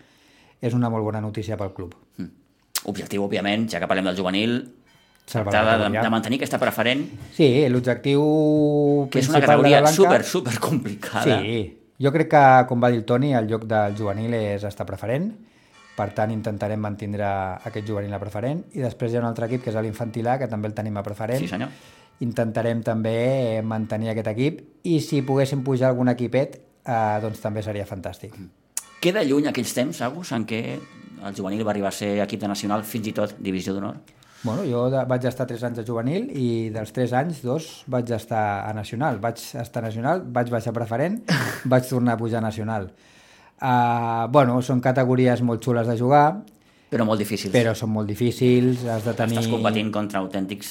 [0.68, 1.96] és una molt bona notícia pel club.
[2.85, 4.59] Objectiu, òbviament, ja que parlem del juvenil,
[5.25, 6.03] tractar la de, categoria.
[6.05, 11.40] de mantenir aquesta preferent, Sí, l'objectiu que és una de categoria super, super complicada.
[11.40, 11.61] Sí,
[12.01, 15.31] jo crec que, com va dir el Toni, el lloc del juvenil és estar preferent,
[15.97, 17.29] per tant intentarem mantindre
[17.69, 20.39] aquest juvenil a preferent, i després hi ha un altre equip que és l'infantil A,
[20.41, 21.43] que també el tenim a preferent.
[21.45, 21.75] Sí, senyor.
[22.25, 27.89] Intentarem també mantenir aquest equip, i si poguéssim pujar algun equipet, eh, doncs també seria
[27.89, 28.37] fantàstic.
[29.01, 30.63] Queda lluny aquells temps, Agus, en què
[31.21, 34.01] el juvenil va arribar a ser equip de nacional, fins i tot divisió d'honor?
[34.42, 38.64] Bueno, jo vaig estar 3 anys a juvenil i dels 3 anys, dos vaig estar
[38.64, 39.18] a nacional.
[39.20, 41.18] Vaig estar a nacional, vaig baixar preferent,
[41.72, 42.88] vaig tornar a pujar a nacional.
[43.61, 46.38] Uh, bueno, són categories molt xules de jugar,
[46.90, 47.53] Però molt difícils.
[47.55, 49.37] però són molt difícils, has de tenir...
[49.37, 50.70] Estàs competint contra autèntics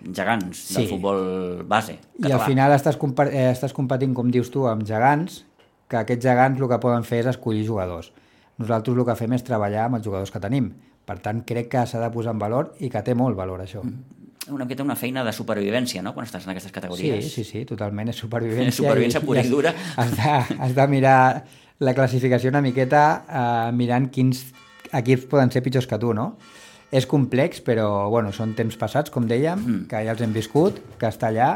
[0.00, 0.88] gegants del Sí.
[0.88, 2.38] futbol base I català.
[2.40, 5.44] al final estàs, compa- eh, estàs competint, com dius tu, amb gegants,
[5.86, 8.08] que aquests gegants el que poden fer és escollir jugadors.
[8.56, 10.72] Nosaltres el que fem és treballar amb els jugadors que tenim.
[11.10, 13.82] Per tant, crec que s'ha de posar en valor i que té molt valor, això.
[14.50, 17.32] Una miqueta una feina de supervivència, no?, quan estàs en aquestes Sí, categories.
[17.34, 18.70] sí, sí, totalment, és supervivència.
[18.74, 19.74] És supervivència pura i has- dura.
[20.00, 21.18] Has de, has de mirar
[21.82, 24.44] la classificació una miqueta eh, mirant quins
[24.92, 26.36] equips poden ser pitjors que tu, no?
[26.90, 29.82] És complex, però bueno, són temps passats, com dèiem, mm.
[29.90, 31.52] que ja els hem viscut, que està allà,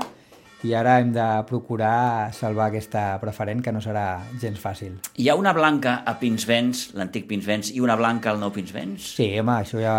[0.65, 4.07] i ara hem de procurar salvar aquesta preferent, que no serà
[4.41, 4.97] gens fàcil.
[5.21, 9.15] Hi ha una blanca a Pinsbens, l'antic Pinsbens, i una blanca al nou Pinsbens?
[9.19, 9.97] Sí, home, això ja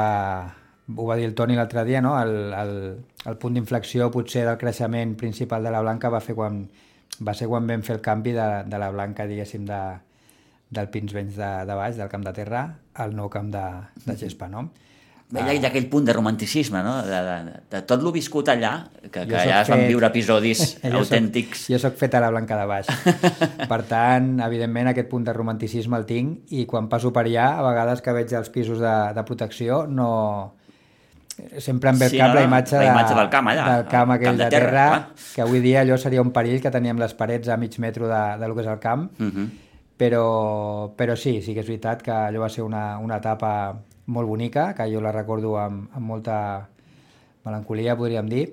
[0.87, 2.15] ho va dir el Toni l'altre dia, no?
[2.21, 2.73] El, el,
[3.29, 6.63] el punt d'inflexió potser del creixement principal de la Blanca va, fer quan,
[7.21, 9.81] va ser quan vam fer el canvi de, de la Blanca, diguéssim, de,
[10.69, 12.65] del Pinsbens de, de baix, del camp de terra,
[13.01, 13.65] al nou camp de,
[14.05, 14.69] de gespa, no?
[15.33, 18.85] Ha, hi ha aquell punt de romanticisme, no?, de, de, de tot lo viscut allà,
[19.09, 21.63] que, que allà es van fet- viure episodis Jo autèntics.
[21.65, 22.85] Soc, jo sóc fet a la Blanca de baix.
[23.71, 27.63] per tant, evidentment, aquest punt de romanticisme el tinc i quan passo per allà, a
[27.65, 30.11] vegades que veig els pisos de, de protecció, no...
[31.59, 34.11] Sempre em ve Sí, cap no, la imatge, la imatge del camp allà, del camp
[34.13, 35.31] el aquell camp de de terra, terra, clar.
[35.35, 38.21] que avui dia allò seria un perill que teníem les parets a mig metro de,
[38.39, 39.49] de lo que és el camp, Uh -huh.
[39.99, 43.75] però, però sí, sí que és veritat que allò va ser una, una etapa
[44.07, 46.37] molt bonica, que jo la recordo amb, amb molta
[47.45, 48.45] melancolia, podríem dir,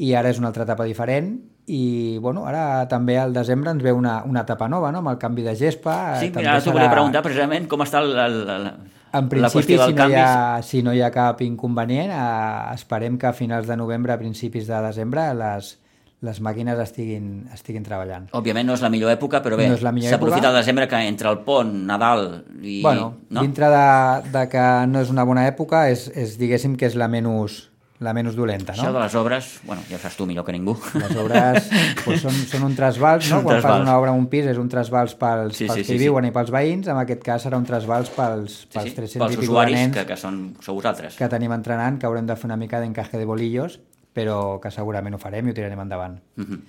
[0.00, 1.32] i ara és una altra etapa diferent,
[1.70, 4.98] i bueno, ara també al desembre ens ve una, una etapa nova, no?
[5.04, 6.16] amb el canvi de gespa.
[6.18, 8.66] Sí, també mira, ara t'ho serà- volia preguntar precisament com està el, el, el,
[9.12, 10.16] En la principi, si no, hi canvi.
[10.18, 14.18] ha, si no hi ha cap inconvenient, eh, esperem que a finals de novembre, a
[14.18, 15.76] principis de desembre, les,
[16.20, 18.26] les màquines estiguin, estiguin treballant.
[18.36, 21.38] Òbviament no és la millor època, però bé, No s'aprofita el desembre que entre el
[21.46, 22.82] pont, Nadal i...
[22.82, 23.40] bueno, no?
[23.40, 23.86] dintre de,
[24.34, 28.12] de que no és una bona època, és, és diguéssim que és la menys, la
[28.16, 28.94] menys dolenta, Això no?
[28.98, 30.72] de les obres, bueno, ja ho saps tu millor que ningú.
[30.96, 31.66] Les obres
[32.04, 33.40] pues, són, són un trasbals, no?
[33.42, 33.82] Quan fas trasbals.
[33.88, 35.98] una obra en un pis és un trasbals pels, Sí, pels sí, que sí, hi
[35.98, 36.04] sí.
[36.06, 39.24] viuen i pels veïns, en aquest cas serà un trasbals pels, Sí, pels sí, 300
[39.24, 41.16] pels i usuaris que, que són, sou vosaltres.
[41.20, 43.80] que tenim entrenant, que haurem de fer una mica d'encaje de bolillos,
[44.12, 46.18] però que segurament ho farem i ho tirarem endavant.
[46.36, 46.60] Uh -huh.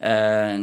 [0.00, 0.58] eh,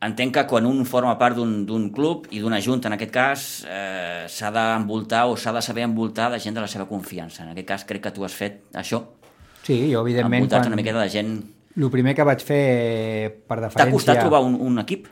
[0.00, 4.24] entenc que quan un forma part d'un club i d'una junta, en aquest cas, eh,
[4.28, 7.42] s'ha d'envoltar o s'ha de saber envoltar de gent de la seva confiança.
[7.42, 9.02] En aquest cas crec que tu has fet això,
[9.64, 10.44] Sí, jo evidentment...
[10.44, 11.36] envoltat una miqueta de gent...
[11.74, 13.94] El primer que vaig fer per T'ha deferència...
[13.96, 15.08] costat trobar un, un equip,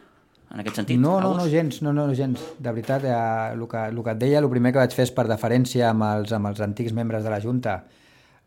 [0.53, 1.01] en aquest sentit?
[1.01, 2.43] No, no, no, gens, no, no, gens.
[2.61, 3.17] De veritat, eh,
[3.57, 6.05] el, que, el que et deia, el primer que vaig fer és per deferència amb
[6.11, 7.81] els, amb els antics membres de la Junta,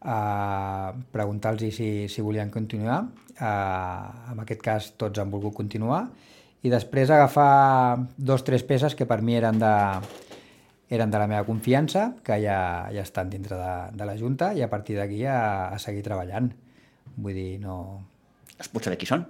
[0.06, 3.04] eh, preguntar-los si, si volien continuar.
[3.40, 6.06] Eh, en aquest cas, tots han volgut continuar.
[6.66, 9.74] I després agafar dos o tres peces que per mi eren de,
[10.90, 14.64] eren de la meva confiança, que ja, ja estan dintre de, de la Junta, i
[14.66, 16.52] a partir d'aquí a, a seguir treballant.
[17.18, 17.76] Vull dir, no...
[18.58, 19.28] Es pot saber qui són?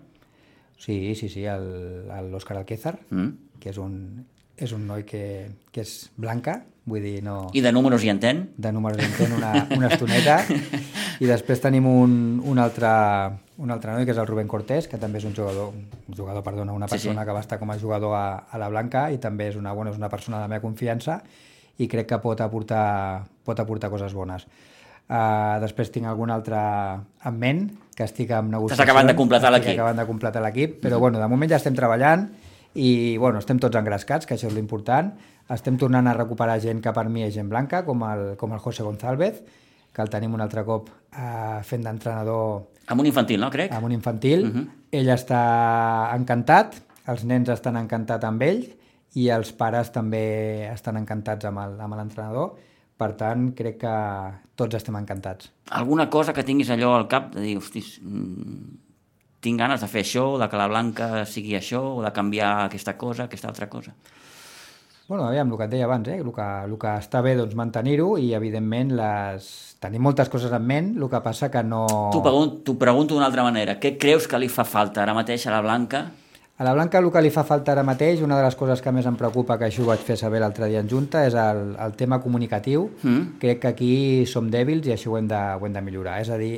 [0.80, 3.60] Sí, sí, sí, l'Òscar Alquézar, Mm.
[3.60, 7.50] que és un, és un noi que, que és blanca, vull dir, no...
[7.54, 8.52] I de números hi entén?
[8.58, 10.40] De números en té una, una estoneta.
[11.24, 12.14] I després tenim un,
[12.46, 12.90] un, altre,
[13.58, 16.44] un altre noi, que és el Rubén Cortés, que també és un jugador, un jugador,
[16.46, 17.08] perdona, una Sí, sí.
[17.08, 19.74] persona que va estar com a jugador a, a la Blanca i també és una,
[19.74, 21.22] bueno, és una persona de la meva confiança
[21.82, 24.46] i crec que pot aportar, pot aportar coses bones.
[25.06, 28.82] Uh, després tinc algun altre en ment, que estic en negociacions.
[28.86, 29.74] acabant de completar estic l'equip.
[29.74, 29.80] Mhm.
[29.80, 32.30] acabant de completar l'equip, però bueno, de moment ja estem treballant
[32.76, 35.14] i bueno, estem tots engrescats, que això és l'important.
[35.52, 38.60] Estem tornant a recuperar gent que per mi és gent blanca, com el, com el
[38.60, 39.42] José González,
[39.96, 43.72] que el tenim un altre cop eh, fent d'entrenador Amb un infantil, no, crec?
[43.74, 44.46] amb un infantil.
[44.50, 44.66] Mhm.
[44.92, 45.42] Ell està
[46.16, 46.76] encantat,
[47.08, 48.66] els nens estan encantats amb ell
[49.16, 52.56] i els pares també estan encantats amb l'entrenador.
[52.96, 53.94] Per tant, crec que
[54.56, 55.50] tots estem encantats.
[55.76, 58.85] Alguna cosa que tinguis allò al cap de dir, hostis, mm,
[59.46, 62.98] tinc ganes de fer això, de que la blanca sigui això, o de canviar aquesta
[62.98, 63.94] cosa, aquesta altra cosa.
[65.08, 66.18] Bueno, aviam, el que et deia abans, eh?
[66.18, 69.50] el, que, el que està bé, doncs, mantenir-ho i, evidentment, les...
[69.84, 71.86] tenim moltes coses en ment, el que passa que no...
[72.10, 73.76] T'ho pregunto, pregunto d'una altra manera.
[73.78, 76.08] Què creus que li fa falta ara mateix a la Blanca?
[76.58, 78.94] A la Blanca el que li fa falta ara mateix, una de les coses que
[78.96, 81.76] més em preocupa, que això ho vaig fer saber l'altre dia en Junta, és el,
[81.86, 82.88] el tema comunicatiu.
[83.04, 83.38] Mm.
[83.44, 83.94] Crec que aquí
[84.32, 86.18] som dèbils i això ho hem de, ho hem de millorar.
[86.24, 86.56] És a dir,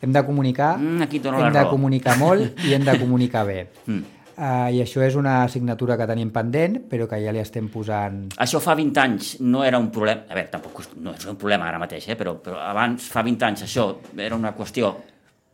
[0.00, 3.66] hem de comunicar, Mm, aquí hem de comunicar molt i hem de comunicar bé.
[3.86, 4.16] Mm.
[4.40, 8.22] Uh, I això és una assignatura que tenim pendent, però que ja li estem posant...
[8.40, 10.22] Això fa 20 anys no era un problema...
[10.30, 12.16] A veure, tampoc no és un problema ara mateix, eh?
[12.16, 14.94] però, però abans, fa 20 anys, això era una qüestió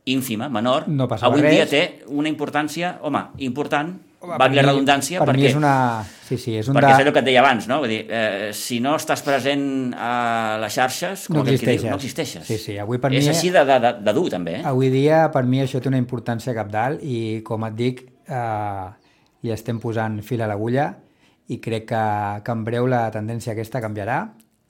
[0.06, 0.86] ínfima, menor.
[0.86, 1.72] No passava Avui en dia res.
[1.72, 5.72] té una importància, home, important, valgui la redundància, per perquè, és una...
[6.26, 7.02] Sí, sí, és un perquè és de...
[7.04, 7.78] allò que et deia abans, no?
[7.82, 11.90] Vull dir, eh, si no estàs present a les xarxes, com No que diu, existeixes.
[11.90, 12.46] no existeixes.
[12.48, 14.62] Sí, sí, avui per és mi- així de, de, de, dur, també, eh?
[14.66, 18.86] Avui dia, per mi, això té una importància capdalt i, com et dic, eh,
[19.42, 20.88] li estem posant fil a l'agulla
[21.48, 22.02] i crec que,
[22.42, 24.22] que en breu la tendència aquesta canviarà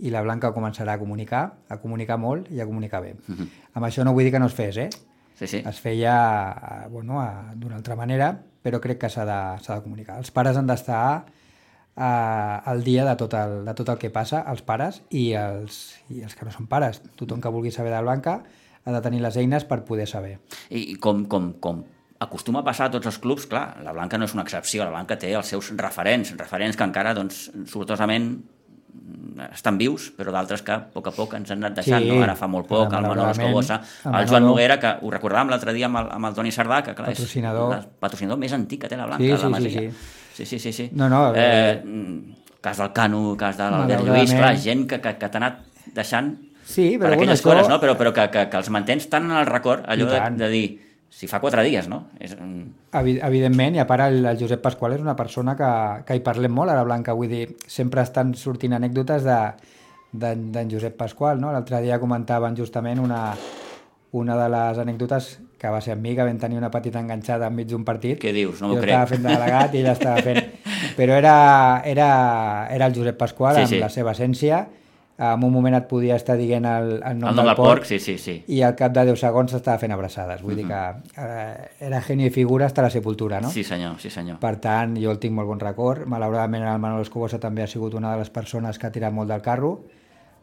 [0.04, 3.14] i la Blanca començarà a comunicar, a comunicar molt i a comunicar bé.
[3.28, 3.46] Mhm.
[3.78, 4.90] Amb això no vull dir que no es fes, eh?
[5.38, 5.62] Sí, sí.
[5.68, 6.12] Es feia
[6.52, 7.22] eh, bueno,
[7.56, 8.34] d'una altra manera,
[8.66, 10.18] però crec que s'ha de, de comunicar.
[10.18, 14.42] Els pares han d'estar eh, al dia de tot, el, de tot el que passa,
[14.50, 16.98] els pares i els, i els que no són pares.
[17.14, 18.40] Tothom que vulgui saber de la Blanca
[18.86, 20.40] ha de tenir les eines per poder saber.
[20.70, 21.84] I com, com, com
[22.22, 24.94] acostuma a passar a tots els clubs, clar, la Blanca no és una excepció, la
[24.94, 28.32] Blanca té els seus referents, referents que encara, doncs, sortosament
[29.52, 32.22] estan vius, però d'altres que a poc a poc ens han anat deixant, Sí, no?
[32.24, 35.86] ara fa molt poc, el Manolo Escobosa, el Joan Noguera, que ho recordàvem l'altre dia
[35.90, 37.74] amb el, amb el Toni Sardà, que clar, Patrocinador.
[37.76, 39.80] és el patrocinador més antic que té la Blanca, Sí, la sí, sí, Masia.
[39.80, 39.90] sí.
[40.36, 40.88] Sí, sí, sí, sí.
[40.92, 45.14] No, no, eh, mm, cas del Cano, cas de l'Albert Lluís, clar, gent que, que,
[45.18, 45.60] que t'ha anat
[45.94, 46.34] deixant
[46.66, 47.50] Sí, per però bueno, aquelles això...
[47.52, 47.78] coses, no?
[47.80, 50.64] però, però que, que, que els mantens tant en el record, allò de, de dir,
[51.10, 52.04] si fa quatre dies, no?
[52.20, 52.34] És,
[52.96, 55.70] Evi- Evidentment, i a part el, el Josep Pasqual és una persona que,
[56.08, 59.38] que hi parlem molt a la Blanca, vull dir, sempre estan sortint anècdotes de
[60.16, 61.50] d'en d'en Josep Pasqual, no?
[61.52, 63.34] L'altre dia comentaven justament una,
[64.16, 65.26] una de les anècdotes
[65.58, 68.18] que va ser amb mi, que vam tenir una petita enganxada enmig d'un partit.
[68.22, 68.60] Què dius?
[68.62, 68.92] No m'ho jo crec.
[68.94, 70.40] estava fent de delegat i ella estava fent...
[70.96, 71.34] Però era,
[71.84, 72.08] era,
[72.72, 73.78] era el Josep Pasqual Sí, amb sí.
[73.82, 74.62] la seva essència.
[75.18, 77.96] En un moment et podia estar dient el, el nom, el nom del porc, sí,
[78.04, 78.34] sí, sí.
[78.52, 80.42] i al cap de 10 segons s'estava fent abraçades.
[80.44, 80.80] Vull dir que
[81.22, 83.48] eh, era genio i figura hasta la sepultura, no?
[83.50, 84.36] Sí, senyor, sí, senyor.
[84.42, 86.04] Per tant, jo el tinc molt bon record.
[86.04, 89.32] Malauradament, el Manolo Escobosa també ha sigut una de les persones que ha tirat molt
[89.32, 89.78] del carro.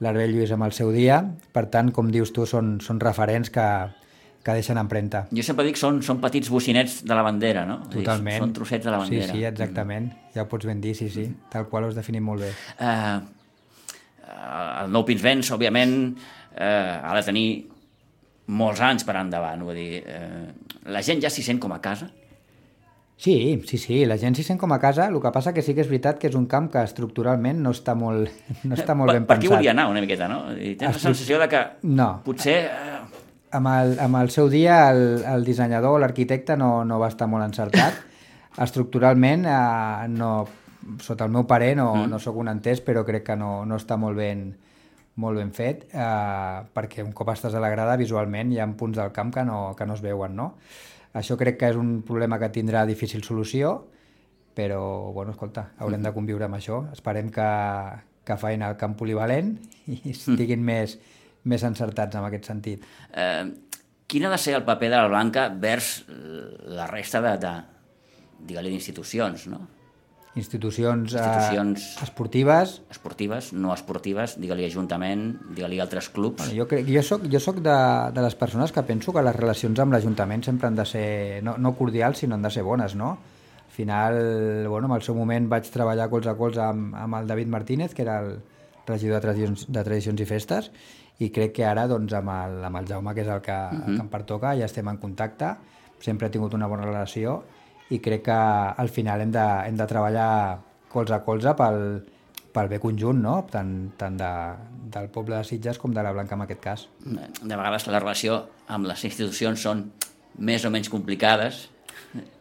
[0.01, 1.21] L'Arbel Lluís amb el seu dia.
[1.53, 3.67] Per tant, com dius tu, són, són referents que,
[4.41, 5.27] que deixen empremta.
[5.29, 7.83] Jo sempre dic són, són petits bocinets de la bandera, no?
[7.85, 8.41] Vull dir, Totalment.
[8.41, 9.29] Són trossets de la bandera.
[9.29, 10.09] Sí, sí, exactament.
[10.33, 11.29] Ja ho pots ben dir, sí, sí.
[11.53, 12.51] Tal qual ho has definit molt bé.
[12.81, 13.42] Eh,
[14.83, 16.15] el nou Pinsbens, òbviament,
[16.55, 17.47] eh, ha de tenir
[18.47, 19.61] molts anys per endavant.
[19.63, 20.47] Vull dir, eh,
[20.91, 22.09] la gent ja s'hi sent com a casa.
[23.23, 25.73] Sí, sí, sí, la gent s'hi sent com a casa, el que passa que sí
[25.75, 28.27] que és veritat que és un camp que estructuralment no està molt,
[28.67, 29.57] no està molt per, ben per aquí pensat.
[29.59, 30.41] volia anar una miqueta, no?
[30.57, 32.09] I tens la Estru- sensació de que No.
[32.25, 32.57] potser...
[32.65, 32.99] Eh,
[33.53, 37.45] amb el, amb el seu dia el, el dissenyador, l'arquitecte no, no va estar molt
[37.45, 37.93] encertat.
[38.65, 40.47] Estructuralment, eh, no,
[41.03, 42.11] sota el meu parer, no, mm.
[42.11, 44.45] no sóc un entès, però crec que no, no està molt ben,
[45.21, 48.99] molt ben fet, eh, perquè un cop estàs a la grada, visualment hi ha punts
[48.99, 50.53] del camp que no, que no es veuen, no?
[51.13, 53.75] Això crec que és un problema que tindrà difícil solució,
[54.57, 56.83] però, bueno, escolta, haurem de conviure amb això.
[56.93, 57.49] Esperem que,
[58.25, 59.55] que feien el camp polivalent
[59.93, 60.97] i estiguin més,
[61.49, 62.85] més encertats en aquest sentit.
[63.13, 63.45] eh,
[64.07, 67.53] quin ha de ser el paper de la Blanca vers la resta de, de
[68.49, 69.63] digue-li, d'institucions, no?
[70.35, 71.83] Institucions, Institucions.
[71.99, 72.81] Eh, esportives.
[72.89, 76.41] Esportives, no esportives, digue-li Ajuntament, digue-li altres clubs.
[76.41, 77.75] Bueno, jo, crec, jo soc, jo soc de,
[78.15, 81.05] de les persones que penso que les relacions amb l'Ajuntament sempre han de ser,
[81.45, 83.11] no, no cordials, sinó han de ser bones, no?
[83.13, 84.17] Al final,
[84.69, 87.93] bueno, en el seu moment vaig treballar colze a colze amb, amb el David Martínez,
[87.93, 88.35] que era el
[88.87, 90.71] regidor de tradicions, de tradicions i festes,
[91.21, 93.69] i crec que ara doncs, amb, el, amb el Jaume, que és el que, uh
[93.69, 93.87] -huh.
[93.87, 95.55] el que em pertoca, ja estem en contacte,
[95.99, 97.43] sempre he tingut una bona relació
[97.89, 98.39] i crec que
[98.83, 100.29] al final hem de, hem de treballar
[100.93, 101.81] colze a colze pel,
[102.53, 103.39] pel bé conjunt, no?
[103.51, 104.31] tant, tant de,
[104.93, 106.87] del poble de Sitges com de la Blanca en aquest cas.
[107.03, 109.87] De vegades la relació amb les institucions són
[110.39, 111.67] més o menys complicades,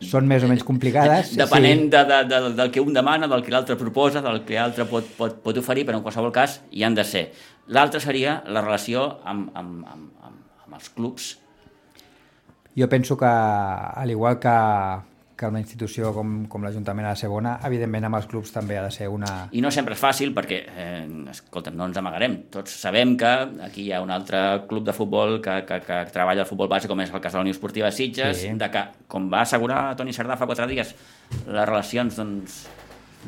[0.04, 1.30] Són més o menys complicades.
[1.36, 4.84] depenent de, de, de, del que un demana, del que l'altre proposa, del que l'altre
[4.88, 7.22] pot, pot, pot oferir, però en qualsevol cas hi han de ser.
[7.72, 11.30] L'altre seria la relació amb, amb, amb, amb, amb els clubs.
[12.76, 14.56] Jo penso que, al igual que,
[15.42, 18.78] que una institució com, com l'Ajuntament ha de ser bona, evidentment amb els clubs també
[18.78, 19.48] ha de ser una...
[19.52, 21.00] I no sempre és fàcil perquè, eh,
[21.34, 22.38] escolta'm, no ens amagarem.
[22.54, 23.32] Tots sabem que
[23.66, 24.38] aquí hi ha un altre
[24.70, 27.38] club de futbol que, que, que treballa el futbol base, com és el cas de
[27.40, 28.54] la Unió Esportiva de Sitges, Sí.
[28.54, 30.94] de que, com va assegurar Toni Sardà fa quatre dies,
[31.46, 32.62] les relacions doncs,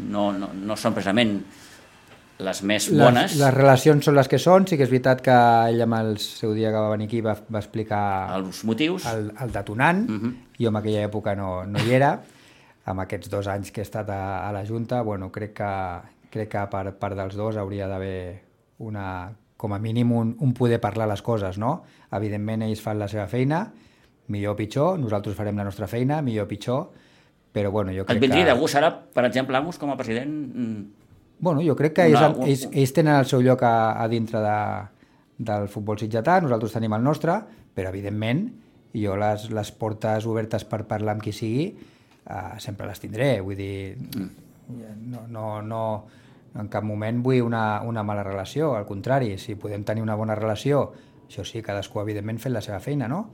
[0.09, 1.43] no, no, no són precisament
[2.45, 3.37] les més bones.
[3.37, 5.35] Les, les relacions són les que són, sí que és veritat que
[5.71, 8.01] ell amb el seu dia que va venir aquí va, va explicar
[8.35, 9.07] Els motius...
[9.07, 10.25] el, el detonant, uh Mhm.
[10.33, 10.44] -huh.
[10.61, 12.17] Jo en aquella època no, no hi era,
[12.85, 15.71] amb aquests dos anys que he estat a, a la Junta, bueno, crec que,
[16.31, 18.43] crec que per part dels dos hauria d'haver
[18.85, 21.83] una, com a mínim un, un poder parlar les coses, no?
[22.13, 23.65] Evidentment ells fan la seva feina,
[24.29, 26.85] millor o pitjor, nosaltres farem la nostra feina, millor o pitjor,
[27.55, 28.53] però bueno, jo Et crec vindria que...
[28.53, 30.85] de gust ara, per exemple, Amos, com a president, mm,
[31.45, 34.41] Bueno, jo crec que ells, un- ells, ells tenen el seu lloc a, a dintre
[34.41, 34.59] de,
[35.45, 37.35] del futbol sitgetà, nosaltres tenim el nostre,
[37.75, 38.45] però evidentment
[38.95, 43.59] jo les, les portes obertes per parlar amb qui sigui uh, sempre les tindré, vull
[43.59, 43.97] dir,
[45.11, 45.83] no, no, no,
[46.59, 50.37] en cap moment vull una, una mala relació, al contrari, si podem tenir una bona
[50.39, 50.87] relació,
[51.27, 53.27] això sí, cadascú evidentment fent la seva feina, no?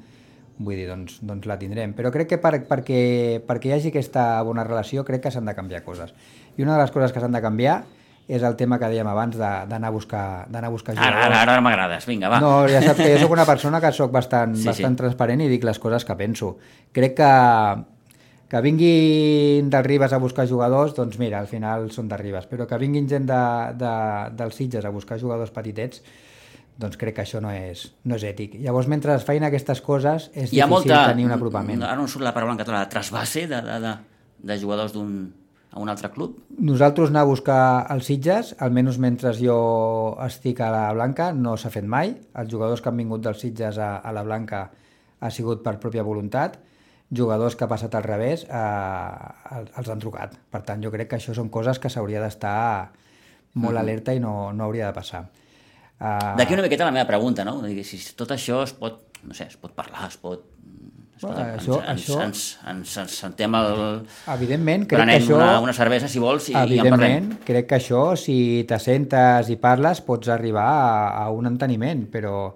[0.60, 1.94] Vull dir, doncs, doncs la tindrem.
[1.96, 3.00] Però crec que per, perquè,
[3.46, 6.12] perquè hi hagi aquesta bona relació crec que s'han de canviar coses.
[6.56, 7.78] I una de les coses que s'han de canviar
[8.30, 11.60] és el tema que dèiem abans d'anar a buscar, d'anar a buscar ara, ara, ara
[11.64, 12.38] m'agrades, vinga, va.
[12.42, 15.00] no, ja saps que jo soc una persona que sóc bastant, Sí, bastant sí.
[15.02, 16.54] transparent i dic les coses que penso.
[16.94, 17.32] Crec que
[18.50, 22.66] que vinguin del Ribes a buscar jugadors, doncs mira, al final són de Ribes, però
[22.66, 23.42] que vinguin gent de,
[23.78, 23.92] de,
[24.34, 26.02] dels Sitges a buscar jugadors petitets,
[26.80, 28.56] doncs crec que això no és, no és ètic.
[28.64, 31.04] Llavors, mentre es feien aquestes coses, és difícil molta...
[31.12, 31.84] tenir un apropament.
[31.86, 33.94] Ara no surt la paraula en català, trasbase de, de, de,
[34.50, 35.12] de jugadors d'un
[35.70, 36.38] a un altre club?
[36.58, 37.60] Nosaltres anar a buscar
[37.94, 39.58] els Sitges, almenys mentre jo
[40.26, 42.16] estic a la Blanca, no s'ha fet mai.
[42.34, 44.64] Els jugadors que han vingut dels Sitges a, a la Blanca
[45.20, 46.58] ha sigut per pròpia voluntat.
[47.10, 50.36] Jugadors que ha passat al revés eh, els han trucat.
[50.50, 52.90] Per tant, jo crec que això són coses que s'hauria d'estar
[53.58, 55.24] molt alerta i no, no hauria de passar.
[56.00, 57.58] Uh, D'aquí una miqueta la meva pregunta, no?
[57.84, 60.46] Si tot això es pot, no sé, es pot parlar, es pot...
[61.22, 63.70] Bueno, això- ens, això- ens, ens, ens sentem el...
[64.34, 65.36] Evidentment, crec que Prenem això...
[65.36, 67.30] una, una cervesa, si vols, i, i en parlem.
[67.44, 72.54] Crec que això, si t'assentes i parles, pots arribar a, a un enteniment, però,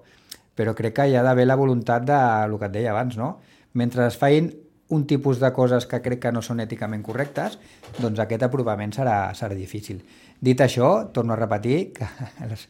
[0.56, 3.34] però crec que hi ha d'haver la voluntat de el que et deia abans, no?
[3.74, 4.52] Mentre es feien
[4.94, 7.58] un tipus de coses que crec que no són èticament correctes,
[7.98, 10.02] doncs aquest aprovament serà, serà difícil.
[10.44, 12.06] Dit això, torno a repetir que
[12.50, 12.68] les,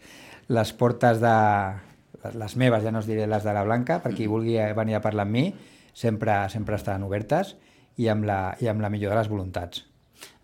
[0.49, 1.35] les portes de...
[2.41, 5.03] les meves, ja no us diré les de la Blanca, per qui vulgui venir a
[5.05, 5.45] parlar amb mi,
[5.95, 7.55] sempre, sempre estan obertes
[7.97, 9.85] i amb, la, i amb la millor de les voluntats.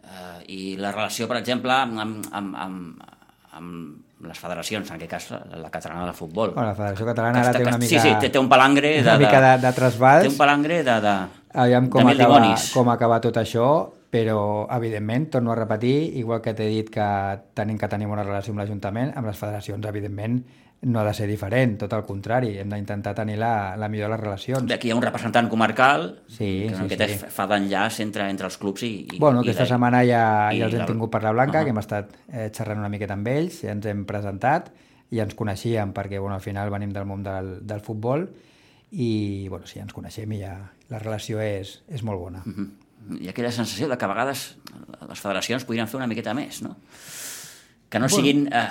[0.01, 3.03] Uh, I la relació, per exemple, amb, amb, amb, amb,
[3.59, 6.53] amb les federacions, en aquest cas la, la catalana de futbol.
[6.55, 7.91] Bueno, la Federació Catalana ara té una mica...
[7.91, 9.07] Sí, sí, té, té un palangre de...
[9.07, 10.27] una mica de, de trasbals.
[10.27, 10.97] Té un palangre de...
[11.05, 11.15] de
[11.61, 12.69] Aviam com de acaba, dimonis.
[12.75, 13.67] com acaba tot això,
[14.11, 14.43] però,
[14.77, 17.07] evidentment, torno a repetir, igual que t'he dit que
[17.59, 20.41] tenim que tenir una relació amb l'Ajuntament, amb les federacions, evidentment,
[20.83, 24.15] no ha de ser diferent, tot el contrari, hem d'intentar tenir la, la millor de
[24.17, 24.73] les relacions.
[24.73, 27.19] Aquí hi ha un representant comarcal Sí, que sí, miqueta sí.
[27.29, 28.93] fa d'enllaç entre, entre els clubs i...
[29.13, 30.23] i Bueno, i aquesta la- setmana ja,
[30.55, 31.65] i ja els hem la- tingut per la Blanca, Ahà.
[31.69, 34.73] que hem estat eh, xerrant una miqueta amb ells, ja ens hem presentat,
[35.11, 38.29] i ens coneixíem perquè bueno, al final venim del món del, del futbol
[38.93, 40.55] i bueno, sí, ens coneixem i ja
[40.91, 42.41] la relació és, és molt bona.
[42.47, 42.71] Mhm.
[43.21, 44.57] Hi ha aquella sensació de que a vegades
[45.09, 46.77] les federacions podrien fer una miqueta més, no?
[47.91, 48.69] Que no siguin, eh,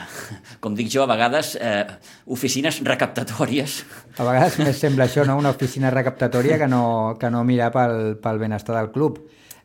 [0.63, 1.84] com dic jo, a vegades, eh,
[2.32, 3.82] oficines recaptatòries.
[4.17, 5.36] A vegades més sembla això, no?
[5.38, 9.19] una oficina recaptatòria que no, que no mira pel, pel benestar del club.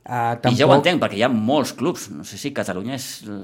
[0.04, 2.10] Uh, I jo ho entenc, perquè hi ha molts clubs.
[2.12, 3.38] No sé si Catalunya és el,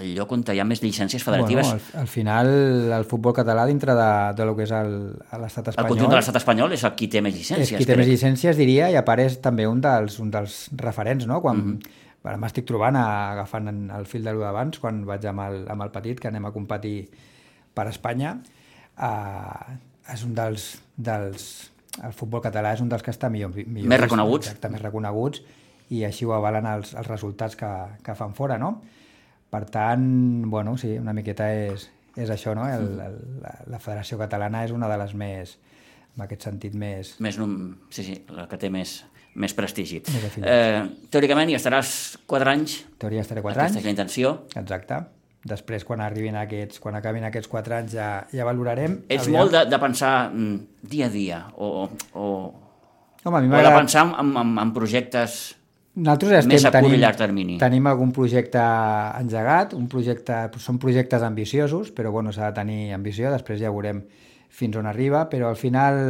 [0.00, 1.68] el lloc on hi ha més llicències federatives.
[1.68, 2.48] Bueno, al, al final,
[2.96, 4.08] el futbol català dintre de,
[4.38, 5.92] de lo que és el- l'estat el espanyol...
[5.92, 7.68] conjunt de l'estat espanyol és el qui té més llicències.
[7.70, 8.02] És qui té crec.
[8.02, 11.42] més llicències, diria, i apareix també un dels, un dels referents, no?
[11.44, 11.78] Quan Mhm.
[11.78, 15.86] ara m'estic trobant a, agafant el fil de lo d'abans, quan vaig amb el, amb
[15.86, 16.96] el petit, que anem a competir
[17.74, 18.36] per Espanya,
[18.98, 19.76] uh,
[20.12, 21.50] és un dels, dels...
[22.02, 24.48] El futbol català és un dels que està millor, millor Més reconeguts.
[24.48, 25.42] Exacte, més reconeguts,
[25.92, 27.68] i així ho avalen els, els resultats que,
[28.04, 28.78] que fan fora, no?
[29.52, 30.06] Per tant,
[30.48, 32.64] bueno, sí, una miqueta és, és això, no?
[32.64, 35.58] El, el, la, la Federació Catalana és una de les més,
[36.16, 37.58] en aquest sentit, més, Més num...
[37.92, 39.02] Sí, sí, la que té més,
[39.34, 40.02] més prestigi.
[40.42, 43.86] Eh, teòricament hi estaràs 4 anys, teoria estaré 4 aquesta és anys.
[43.86, 44.32] la intenció.
[44.60, 45.00] Exacte.
[45.48, 49.00] Després, quan arribin aquests, quan acabin aquests 4 anys, ja, ja valorarem.
[49.08, 49.32] Aviam.
[49.34, 52.28] molt de, de pensar mm, dia a dia o, o,
[53.24, 55.56] Home, a mi o de pensar en, en, en projectes...
[55.92, 57.56] Nosaltres estem, més a curt i tenim, llarg termini.
[57.60, 58.62] tenim algun projecte
[59.18, 64.00] engegat, un projecte, són projectes ambiciosos, però bueno, s'ha de tenir ambició, després ja veurem
[64.52, 66.00] fins on arriba, però al final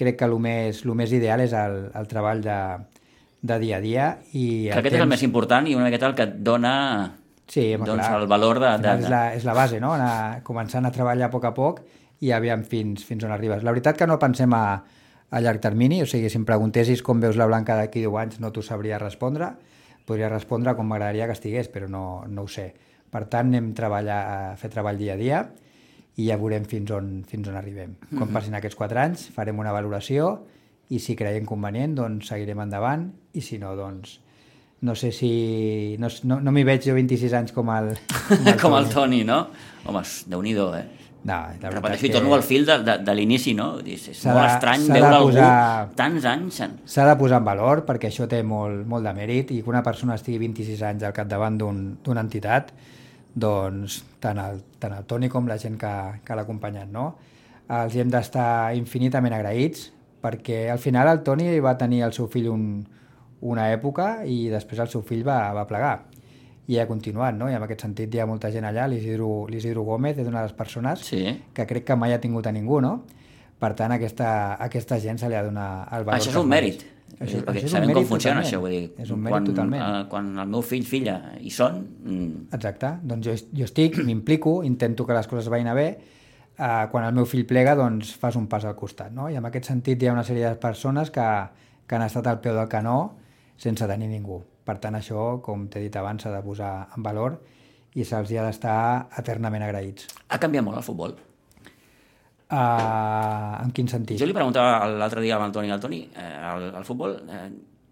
[0.00, 2.58] crec que el més, el més ideal és el, el treball de,
[3.40, 4.10] de dia a dia.
[4.32, 4.98] I que aquest temps...
[4.98, 6.74] és el més important i una miqueta el que et dona
[7.50, 8.74] sí, doncs, clar, el valor de...
[8.78, 8.94] de, de...
[9.04, 9.94] És, la, és la base, no?
[9.96, 11.82] Anar començant a treballar a poc a poc
[12.20, 13.64] i aviam fins, fins on arribes.
[13.66, 14.64] La veritat que no pensem a,
[15.30, 18.40] a llarg termini, o sigui, si em preguntessis com veus la Blanca d'aquí 10 anys
[18.44, 19.54] no t'ho sabria respondre,
[20.06, 22.70] podria respondre com m'agradaria que estigués, però no, no ho sé.
[23.10, 25.40] Per tant, anem a, treballar, a fer treball dia a dia
[26.16, 27.94] i ja veurem fins on, fins on arribem.
[28.08, 28.32] Quan mm -hmm.
[28.32, 30.40] passin aquests 4 anys farem una valoració
[30.90, 34.20] i si creiem convenient doncs seguirem endavant i si no doncs
[34.80, 35.96] no sé si...
[35.98, 37.92] No, no, no m'hi veig jo 26 anys com el...
[38.16, 39.46] Com el, com el Toni, no?
[39.84, 40.86] Home, déu nhi eh?
[41.22, 42.12] No, la Repeteixo, que...
[42.14, 43.74] torno al fil de, de, de l'inici, no?
[43.84, 45.48] És, és molt de, estrany veure posar...
[45.50, 46.60] algú tants anys...
[46.64, 46.78] En...
[46.88, 49.82] S'ha de posar en valor perquè això té molt, molt de mèrit i que una
[49.84, 52.72] persona estigui 26 anys al capdavant d'una un, entitat
[53.34, 55.92] doncs tant el, tant el Toni com la gent que,
[56.24, 57.12] que l'ha acompanyat, no?
[57.70, 62.50] Els hem d'estar infinitament agraïts perquè al final el Toni va tenir el seu fill
[62.50, 62.64] un,
[63.40, 65.94] una època i després el seu fill va, va plegar
[66.70, 67.48] i ha continuat, no?
[67.50, 70.54] I en aquest sentit hi ha molta gent allà, l'Isidro Gómez és una de les
[70.54, 71.24] persones sí.
[71.54, 73.00] que crec que mai ha tingut a ningú, no?
[73.60, 74.28] Per tant, aquesta,
[74.62, 76.20] aquesta gent se li ha de donar el valor.
[76.20, 76.84] Això és un mèrit.
[77.20, 78.46] Això, perquè això sabem com funciona totalment.
[78.46, 79.82] això, vull dir, és un mèrit quan, totalment.
[79.84, 81.82] Uh, quan el meu fill, filla hi són...
[82.00, 82.46] Mm.
[82.56, 85.86] Exacte, doncs jo, jo estic, m'implico, intento que les coses vagin a bé,
[86.56, 89.28] uh, quan el meu fill plega, doncs fas un pas al costat, no?
[89.28, 91.28] I en aquest sentit hi ha una sèrie de persones que,
[91.84, 92.98] que han estat al peu del canó
[93.60, 94.40] sense tenir ningú.
[94.64, 97.36] Per tant, això, com t'he dit abans, s'ha de posar en valor
[97.98, 98.78] i se'ls ha d'estar
[99.20, 100.08] eternament agraïts.
[100.30, 101.18] Ha canviat molt el futbol?
[102.50, 104.18] Uh, en quin sentit?
[104.18, 107.44] Jo li preguntava l'altre dia al Toni, al Toni, eh, el, el futbol, eh,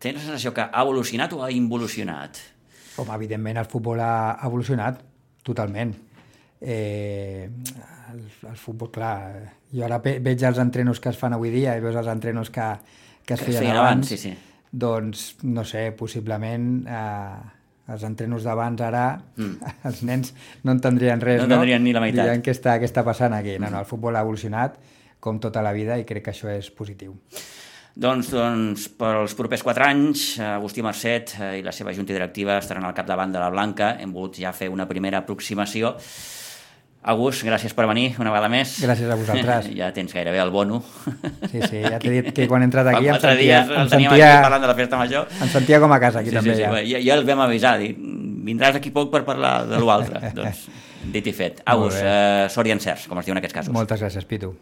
[0.03, 2.41] tens la sensació que ha evolucionat o ha involucionat?
[2.99, 4.99] Home, evidentment el futbol ha evolucionat
[5.47, 5.95] totalment.
[6.59, 7.47] Eh,
[8.11, 11.85] el, el futbol, clar, jo ara veig els entrenos que es fan avui dia i
[11.85, 12.67] veus els entrenos que,
[13.23, 14.35] que es feien, feien abans, abans sí, sí.
[14.73, 17.58] doncs, no sé, possiblement eh,
[17.89, 19.05] els entrenos d'abans ara
[19.37, 19.73] mm.
[19.91, 20.35] els nens
[20.65, 21.49] no entendrien res, no?
[21.49, 21.89] entendrien no?
[21.89, 22.25] ni la meitat.
[22.27, 23.57] Dirien què està, què està passant aquí.
[23.61, 24.79] No, no, el futbol ha evolucionat
[25.21, 27.17] com tota la vida i crec que això és positiu.
[27.99, 32.87] Doncs, doncs pels propers quatre anys, Agustí Mercet eh, i la seva junta directiva estaran
[32.87, 33.97] al capdavant de la Blanca.
[33.99, 35.97] Hem volgut ja fer una primera aproximació
[37.09, 38.77] August, gràcies per venir una vegada més.
[38.85, 39.71] Gràcies a vosaltres.
[39.79, 40.81] Ja tens gairebé el bono.
[41.49, 43.63] Sí, sí, ja t'he dit que quan he entrat aquí em sentia...
[43.65, 45.29] Dies em sentia, parlant de la festa major.
[45.41, 46.57] Em sentia com a casa aquí sí, també.
[46.57, 46.83] Sí, sí, ja.
[46.97, 47.93] Ja, ja el vam avisar, dir,
[48.49, 50.21] vindràs aquí poc per parlar de l'altre.
[50.39, 50.67] doncs,
[51.15, 51.63] dit i fet.
[51.77, 53.77] August, eh, sort i encerts, com es diu en aquests casos.
[53.77, 54.53] Moltes gràcies, Pitu.